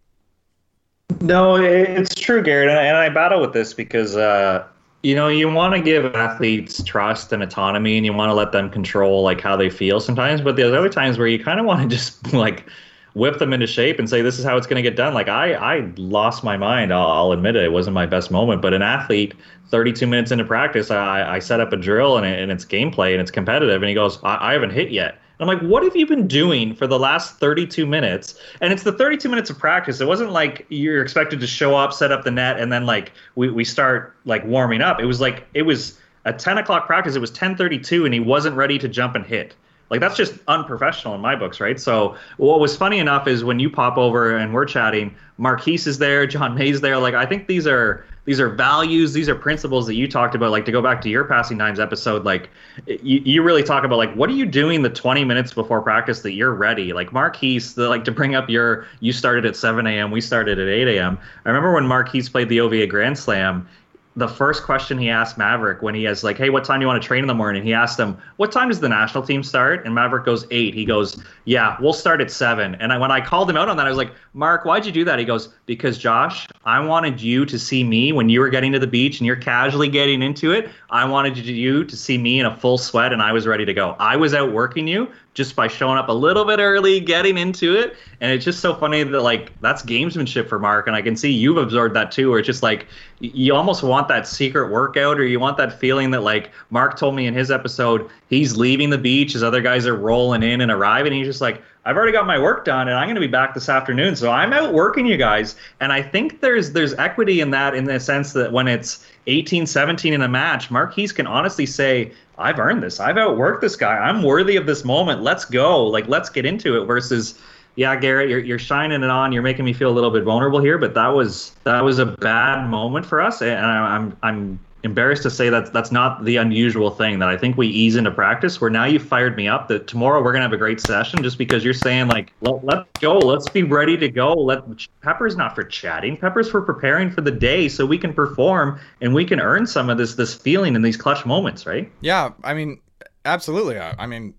[1.20, 4.66] No, it's true, Garrett, and I battle with this because uh,
[5.02, 8.52] you know you want to give athletes trust and autonomy, and you want to let
[8.52, 10.40] them control like how they feel sometimes.
[10.40, 12.68] But there's other times where you kind of want to just like
[13.16, 15.14] whip them into shape and say this is how it's going to get done.
[15.14, 16.92] Like I, I lost my mind.
[16.92, 17.64] I'll, I'll, admit it.
[17.64, 18.60] It wasn't my best moment.
[18.60, 19.32] But an athlete,
[19.70, 23.12] 32 minutes into practice, I, I set up a drill and, it, and it's gameplay
[23.12, 23.80] and it's competitive.
[23.80, 25.18] And he goes, I, I haven't hit yet.
[25.40, 28.38] I'm like, what have you been doing for the last 32 minutes?
[28.60, 29.98] And it's the 32 minutes of practice.
[29.98, 33.12] It wasn't like you're expected to show up, set up the net, and then like
[33.34, 35.00] we, we start like warming up.
[35.00, 37.16] It was like it was a 10 o'clock practice.
[37.16, 39.54] It was 10:32, and he wasn't ready to jump and hit.
[39.90, 41.78] Like that's just unprofessional in my books, right?
[41.78, 45.98] So what was funny enough is when you pop over and we're chatting, Marquise is
[45.98, 46.98] there, John May's there.
[46.98, 50.50] Like I think these are these are values, these are principles that you talked about.
[50.50, 52.50] Like to go back to your Passing Dimes episode, like
[52.86, 56.22] you, you really talk about like what are you doing the 20 minutes before practice
[56.22, 56.92] that you're ready?
[56.92, 60.10] Like Marquise, the, like to bring up your you started at 7 a.m.
[60.10, 61.16] We started at 8 a.m.
[61.44, 63.68] I remember when Marquise played the OVA Grand Slam
[64.16, 66.88] the first question he asked Maverick when he has like, "Hey, what time do you
[66.88, 69.42] want to train in the morning?" He asked him, "What time does the national team
[69.42, 70.74] start?" And Maverick goes, eight.
[70.74, 72.74] He goes, "Yeah, we'll start at 7.
[72.76, 74.92] And I, when I called him out on that, I was like, "Mark, why'd you
[74.92, 78.48] do that?" He goes, "Because Josh, I wanted you to see me when you were
[78.48, 80.70] getting to the beach and you're casually getting into it.
[80.90, 83.74] I wanted you to see me in a full sweat and I was ready to
[83.74, 83.96] go.
[83.98, 87.76] I was out working you just by showing up a little bit early, getting into
[87.76, 87.94] it.
[88.22, 91.30] And it's just so funny that like that's gamesmanship for Mark, and I can see
[91.30, 92.30] you've absorbed that too.
[92.30, 92.86] Where it's just like
[93.20, 97.14] you almost want that secret workout, or you want that feeling that like Mark told
[97.14, 100.72] me in his episode, he's leaving the beach as other guys are rolling in and
[100.72, 103.20] arriving, and he's just like, I've already got my work done, and I'm going to
[103.20, 105.54] be back this afternoon, so I'm out working you guys.
[105.80, 109.66] And I think there's there's equity in that in the sense that when it's 18,
[109.66, 113.00] 17 in a match, Marquise can honestly say, I've earned this.
[113.00, 113.96] I've outworked this guy.
[113.96, 115.22] I'm worthy of this moment.
[115.22, 115.86] Let's go.
[115.86, 116.86] Like, let's get into it.
[116.86, 117.38] Versus,
[117.76, 119.32] yeah, Garrett, you're you're shining it on.
[119.32, 122.06] You're making me feel a little bit vulnerable here, but that was that was a
[122.06, 126.90] bad moment for us, and I'm I'm embarrassed to say that that's not the unusual
[126.90, 129.86] thing that I think we ease into practice where now you fired me up that
[129.86, 133.18] tomorrow we're gonna have a great session just because you're saying like Let, let's go.
[133.18, 134.32] Let's be ready to go.
[134.32, 134.62] Let
[135.02, 136.16] pepper's not for chatting.
[136.16, 139.90] Pepper's for preparing for the day so we can perform and we can earn some
[139.90, 141.90] of this this feeling in these clutch moments right?
[142.00, 142.80] Yeah I mean
[143.26, 143.78] absolutely.
[143.78, 144.32] I mean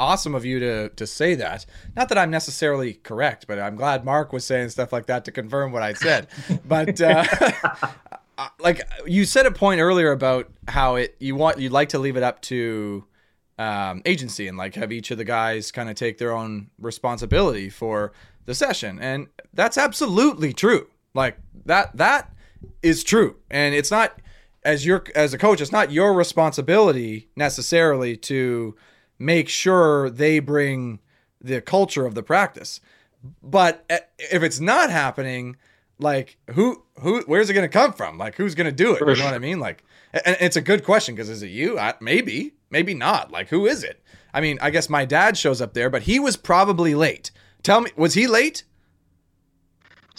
[0.00, 1.66] awesome of you to to say that.
[1.94, 5.32] Not that I'm necessarily correct, but I'm glad Mark was saying stuff like that to
[5.32, 6.28] confirm what I said.
[6.64, 7.24] but uh,
[8.58, 12.16] like you said a point earlier about how it you want you'd like to leave
[12.16, 13.04] it up to
[13.60, 17.68] um, agency and like have each of the guys kind of take their own responsibility
[17.68, 18.12] for
[18.46, 18.98] the session.
[18.98, 20.88] And that's absolutely true.
[21.12, 21.36] Like
[21.66, 22.32] that that
[22.82, 23.36] is true.
[23.50, 24.18] And it's not
[24.62, 28.76] as your as a coach it's not your responsibility necessarily to
[29.18, 31.00] make sure they bring
[31.38, 32.80] the culture of the practice.
[33.42, 35.56] But eh, if it's not happening
[36.02, 38.18] like who who where's it going to come from?
[38.18, 39.00] Like who's going to do it?
[39.00, 39.60] You know what i mean?
[39.60, 41.78] Like and it's a good question because is it you?
[41.78, 43.30] I, maybe maybe not.
[43.30, 44.02] Like who is it?
[44.32, 47.30] I mean i guess my dad shows up there but he was probably late.
[47.62, 48.64] Tell me was he late?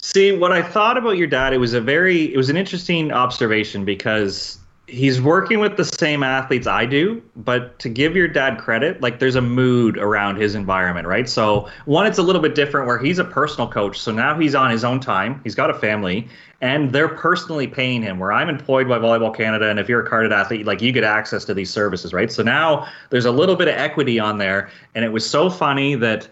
[0.00, 3.12] See what i thought about your dad it was a very it was an interesting
[3.12, 4.58] observation because
[4.92, 9.20] he's working with the same athletes I do, but to give your dad credit, like
[9.20, 11.26] there's a mood around his environment, right?
[11.26, 14.54] So one, it's a little bit different where he's a personal coach, so now he's
[14.54, 15.40] on his own time.
[15.44, 16.28] He's got a family,
[16.60, 18.18] and they're personally paying him.
[18.18, 21.04] Where I'm employed by Volleyball Canada, and if you're a carded athlete, like you get
[21.04, 22.30] access to these services, right?
[22.30, 25.94] So now there's a little bit of equity on there, and it was so funny
[25.94, 26.28] that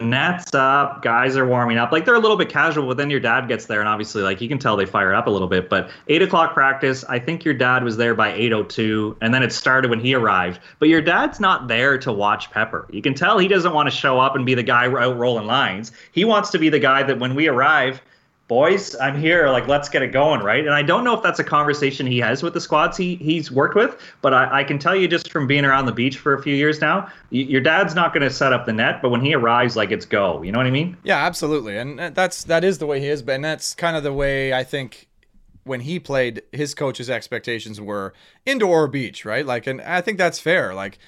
[0.00, 1.92] nets up, guys are warming up.
[1.92, 4.40] Like they're a little bit casual, but then your dad gets there, and obviously, like
[4.40, 5.68] you can tell they fire up a little bit.
[5.68, 9.32] But eight o'clock practice, I think your dad was there by eight o two, and
[9.32, 10.60] then it started when he arrived.
[10.78, 12.86] But your dad's not there to watch Pepper.
[12.90, 15.46] You can tell he doesn't want to show up and be the guy out rolling
[15.46, 15.92] lines.
[16.12, 18.02] He wants to be the guy that when we arrive,
[18.52, 19.48] boys, I'm here.
[19.48, 20.62] Like, let's get it going, right?
[20.62, 23.50] And I don't know if that's a conversation he has with the squads he he's
[23.50, 26.34] worked with, but I, I can tell you just from being around the beach for
[26.34, 29.08] a few years now, y- your dad's not going to set up the net, but
[29.08, 30.42] when he arrives, like it's go.
[30.42, 30.98] You know what I mean?
[31.02, 31.78] Yeah, absolutely.
[31.78, 34.52] And uh, that's that is the way he is, but that's kind of the way
[34.52, 35.08] I think
[35.64, 38.12] when he played, his coach's expectations were
[38.44, 39.46] indoor or beach, right?
[39.46, 40.74] Like, and I think that's fair.
[40.74, 40.98] Like,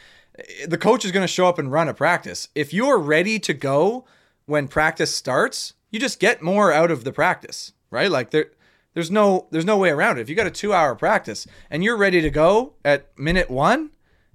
[0.67, 2.49] the coach is going to show up and run a practice.
[2.55, 4.07] If you're ready to go
[4.47, 8.11] when practice starts you just get more out of the practice, right?
[8.11, 8.47] Like there
[8.95, 10.23] there's no there's no way around it.
[10.23, 13.91] If you got a 2-hour practice and you're ready to go at minute 1,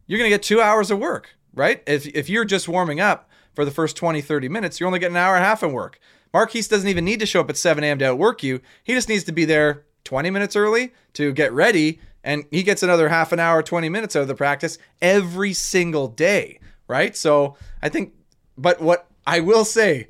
[0.08, 1.84] you're going to get 2 hours of work, right?
[1.86, 5.18] If if you're just warming up for the first 20 30 minutes, you're only getting
[5.18, 6.00] an hour and a half of work.
[6.34, 8.00] Marquise doesn't even need to show up at 7 a.m.
[8.00, 8.62] to outwork you.
[8.86, 12.84] He just needs to be there 20 minutes early to get ready, and he gets
[12.84, 17.18] another half an hour, 20 minutes out of the practice every single day, right?
[17.18, 18.14] So I think,
[18.58, 20.08] but what I will say,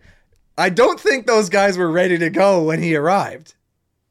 [0.60, 3.56] I don't think those guys were ready to go when he arrived.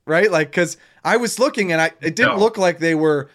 [0.06, 0.30] Right?
[0.30, 2.38] Like cuz I was looking and I it didn't no.
[2.38, 3.30] look like they were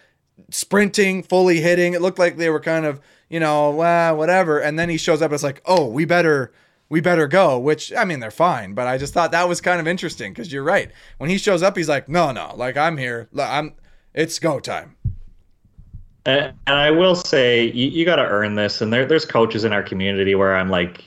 [0.50, 1.94] sprinting, fully hitting.
[1.94, 4.58] It looked like they were kind of, you know, well, whatever.
[4.58, 6.52] And then he shows up it's like, "Oh, we better
[6.88, 9.80] we better go," which I mean, they're fine, but I just thought that was kind
[9.80, 10.90] of interesting cuz you're right.
[11.18, 13.28] When he shows up, he's like, "No, no, like I'm here.
[13.38, 13.74] I'm
[14.12, 14.96] it's go time."
[16.26, 18.80] And, I will say, you, you got to earn this.
[18.80, 21.04] And there, there's coaches in our community where I'm like,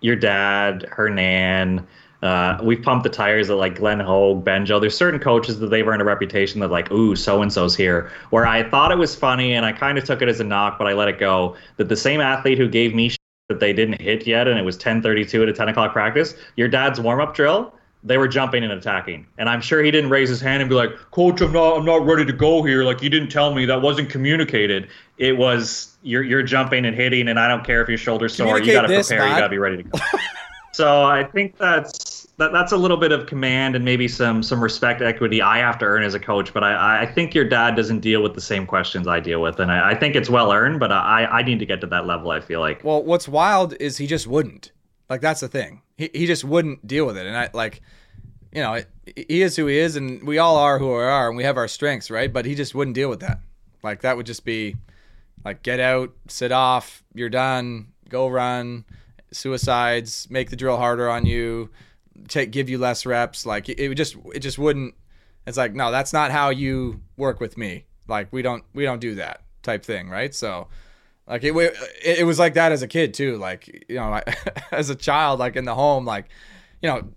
[0.00, 1.86] your dad, Hernan.
[2.22, 4.80] Uh, we've pumped the tires at like Glenn Hoag, Benjo.
[4.80, 8.10] There's certain coaches that they've earned a reputation that like, ooh, so and so's here.
[8.30, 10.78] Where I thought it was funny and I kind of took it as a knock,
[10.78, 11.56] but I let it go.
[11.76, 13.14] That the same athlete who gave me
[13.48, 16.68] that they didn't hit yet and it was 10:32 at a 10 o'clock practice, your
[16.68, 17.72] dad's warm up drill
[18.04, 19.26] they were jumping and attacking.
[19.38, 21.84] And I'm sure he didn't raise his hand and be like, "Coach, I'm not I'm
[21.84, 22.84] not ready to go here.
[22.84, 24.88] Like you didn't tell me that wasn't communicated."
[25.18, 28.60] It was you're you're jumping and hitting and I don't care if your shoulder's sore.
[28.60, 29.26] You got to prepare.
[29.26, 29.98] You got to be ready to go.
[30.72, 34.62] so I think that's that, that's a little bit of command and maybe some some
[34.62, 36.54] respect equity I have to earn as a coach.
[36.54, 39.58] But I, I think your dad doesn't deal with the same questions I deal with,
[39.58, 40.78] and I, I think it's well earned.
[40.78, 42.30] But I I need to get to that level.
[42.30, 42.84] I feel like.
[42.84, 44.70] Well, what's wild is he just wouldn't.
[45.10, 45.82] Like that's the thing.
[45.98, 47.82] He he just wouldn't deal with it, and I like,
[48.52, 51.36] you know, he is who he is, and we all are who we are, and
[51.36, 52.32] we have our strengths, right?
[52.32, 53.40] But he just wouldn't deal with that.
[53.82, 54.76] Like that would just be,
[55.44, 58.84] like get out, sit off, you're done, go run,
[59.32, 61.68] suicides, make the drill harder on you,
[62.28, 63.44] take give you less reps.
[63.44, 64.94] Like it, it just it just wouldn't.
[65.48, 67.86] It's like no, that's not how you work with me.
[68.06, 70.32] Like we don't we don't do that type thing, right?
[70.32, 70.68] So
[71.28, 71.52] like it,
[72.04, 73.36] it, was like that as a kid too.
[73.36, 74.20] Like you know,
[74.72, 76.26] as a child, like in the home, like
[76.80, 77.08] you know,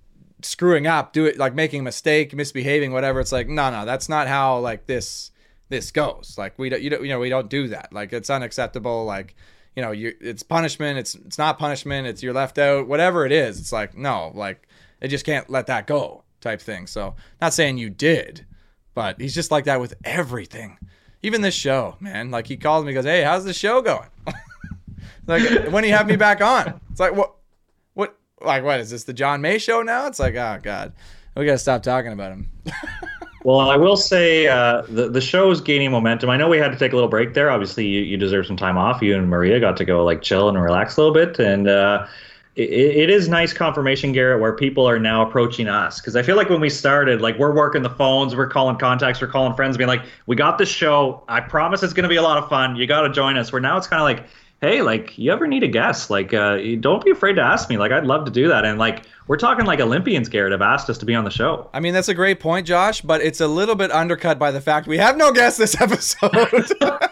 [0.42, 3.22] screwing up, do it like making a mistake, misbehaving, whatever.
[3.22, 5.32] It's like no, no, that's not how like this
[5.70, 6.36] this goes.
[6.38, 7.94] Like we don't, you don't, you know, we don't do that.
[7.94, 9.06] Like it's unacceptable.
[9.06, 9.36] Like
[9.78, 11.00] you know, you it's punishment.
[11.00, 12.06] It's it's not punishment.
[12.06, 12.88] It's you're left out.
[12.88, 14.68] Whatever it is, it's like no, like
[15.00, 16.86] they just can't let that go type thing.
[16.86, 18.46] So not saying you did,
[18.94, 20.78] but he's just like that with everything
[21.24, 22.32] even this show, man.
[22.32, 24.08] Like he calls me, goes, "Hey, how's the show going?"
[25.28, 26.80] like when you have me back on?
[26.92, 27.36] It's like what,
[27.94, 30.08] what, like what is this the John May show now?
[30.08, 30.94] It's like, oh god,
[31.36, 32.50] we gotta stop talking about him.
[33.44, 36.30] well, I will say uh, the the show is gaining momentum.
[36.30, 37.50] I know we had to take a little break there.
[37.50, 39.02] Obviously, you, you deserve some time off.
[39.02, 41.68] You and Maria got to go like chill and relax a little bit, and.
[41.68, 42.08] Uh,
[42.56, 46.02] it, it is nice confirmation, Garrett, where people are now approaching us.
[46.02, 49.22] Because I feel like when we started, like we're working the phones, we're calling contacts,
[49.22, 51.24] we're calling friends, being like, "We got this show.
[51.28, 52.76] I promise it's going to be a lot of fun.
[52.76, 54.30] You got to join us." Where now it's kind of like,
[54.60, 56.10] "Hey, like you ever need a guest?
[56.10, 57.78] Like, uh, don't be afraid to ask me.
[57.78, 60.90] Like, I'd love to do that." And like we're talking like Olympians, Garrett, have asked
[60.90, 61.70] us to be on the show.
[61.74, 64.60] I mean, that's a great point, Josh, but it's a little bit undercut by the
[64.60, 66.70] fact we have no guests this episode.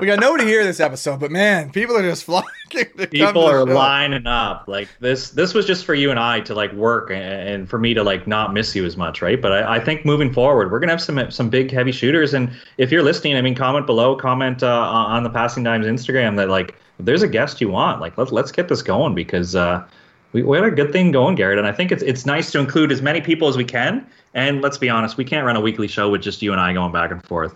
[0.00, 2.86] we got nobody here this episode, but man, people are just flocking.
[3.10, 4.64] people are lining up.
[4.66, 7.78] Like this, this was just for you and I to like work and, and for
[7.78, 9.40] me to like not miss you as much, right?
[9.40, 12.32] But I, I, think moving forward, we're gonna have some some big heavy shooters.
[12.32, 16.36] And if you're listening, I mean, comment below, comment uh, on the Passing Dimes Instagram
[16.36, 19.54] that like there's a guest you want, like let's let's get this going because.
[19.54, 19.86] Uh,
[20.32, 22.60] we, we had a good thing going, Garrett, and I think it's it's nice to
[22.60, 24.06] include as many people as we can.
[24.32, 26.72] And let's be honest, we can't run a weekly show with just you and I
[26.72, 27.52] going back and forth.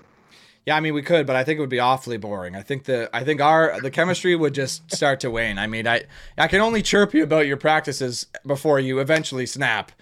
[0.67, 2.57] Yeah, I mean we could, but I think it would be awfully boring.
[2.57, 5.59] I think the I think our the chemistry would just start to wane.
[5.59, 6.05] I mean, I
[6.39, 9.93] I can only chirp you about your practices before you eventually snap,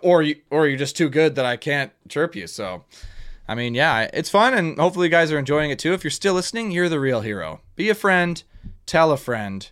[0.00, 2.46] or you or you're just too good that I can't chirp you.
[2.46, 2.84] So,
[3.48, 5.92] I mean, yeah, it's fun, and hopefully you guys are enjoying it too.
[5.92, 7.60] If you're still listening, you're the real hero.
[7.74, 8.40] Be a friend,
[8.86, 9.68] tell a friend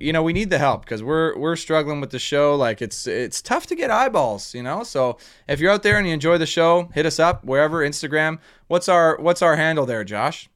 [0.00, 2.54] you know we need the help because we're we're struggling with the show.
[2.56, 4.82] Like it's it's tough to get eyeballs you know?
[4.82, 5.18] So
[5.48, 8.38] if you're out there and you enjoy the show hit us up wherever instagram.
[8.68, 10.48] What's our what's our handle there josh?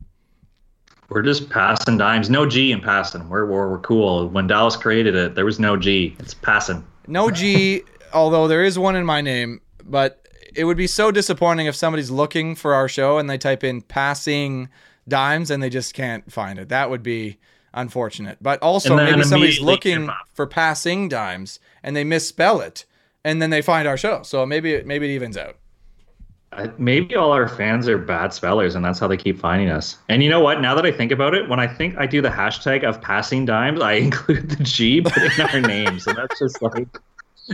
[1.09, 2.31] We're just passing dimes.
[2.31, 3.29] No g in passing.
[3.29, 4.29] We're, we're, we're cool.
[4.29, 6.17] When dallas created it there was no g.
[6.19, 6.85] It's passing.
[7.07, 11.67] No g although there is one in my name but it would be so disappointing
[11.67, 14.69] if somebody's looking for our show and they type in passing
[15.09, 16.69] dimes and they just can't find it.
[16.69, 17.39] That would be
[17.73, 18.39] unfortunate.
[18.41, 22.85] But also maybe somebody's looking for passing dimes and they misspell it,
[23.25, 24.23] and then they find our show.
[24.23, 25.57] So maybe maybe it evens out.
[26.53, 29.97] Uh, maybe all our fans are bad spellers, and that's how they keep finding us.
[30.09, 30.61] And you know what?
[30.61, 33.45] Now that I think about it, when I think I do the hashtag of passing
[33.45, 36.89] dimes, I include the G, but in our names, and that's just like.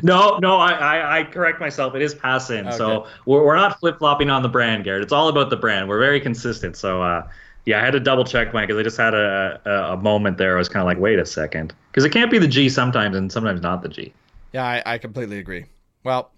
[0.02, 1.94] No, no, I, I, I, correct myself.
[1.94, 2.66] It is passing.
[2.66, 2.76] Okay.
[2.76, 5.02] So we're, we're not flip flopping on the brand, Garrett.
[5.02, 5.88] It's all about the brand.
[5.88, 6.76] We're very consistent.
[6.76, 7.26] So uh,
[7.66, 10.38] yeah, I had to double check mine because I just had a, a, a moment
[10.38, 10.54] there.
[10.54, 13.16] I was kind of like, wait a second, because it can't be the G sometimes
[13.16, 14.12] and sometimes not the G.
[14.52, 15.66] Yeah, I, I completely agree.
[16.04, 16.30] Well,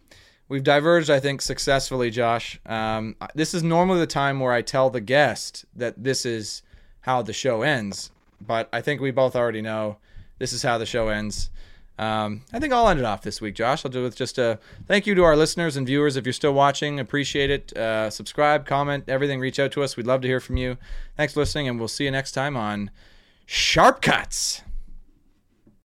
[0.48, 2.58] we've diverged, I think, successfully, Josh.
[2.64, 6.62] Um, this is normally the time where I tell the guest that this is
[7.02, 8.10] how the show ends,
[8.40, 9.98] but I think we both already know
[10.38, 11.50] this is how the show ends.
[11.98, 13.84] Um, I think I'll end it off this week, Josh.
[13.84, 16.16] I'll do it with just a thank you to our listeners and viewers.
[16.16, 17.76] If you're still watching, appreciate it.
[17.76, 19.40] Uh, subscribe, comment, everything.
[19.40, 19.96] Reach out to us.
[19.96, 20.76] We'd love to hear from you.
[21.16, 22.90] Thanks for listening, and we'll see you next time on
[23.46, 24.62] Sharp Cuts.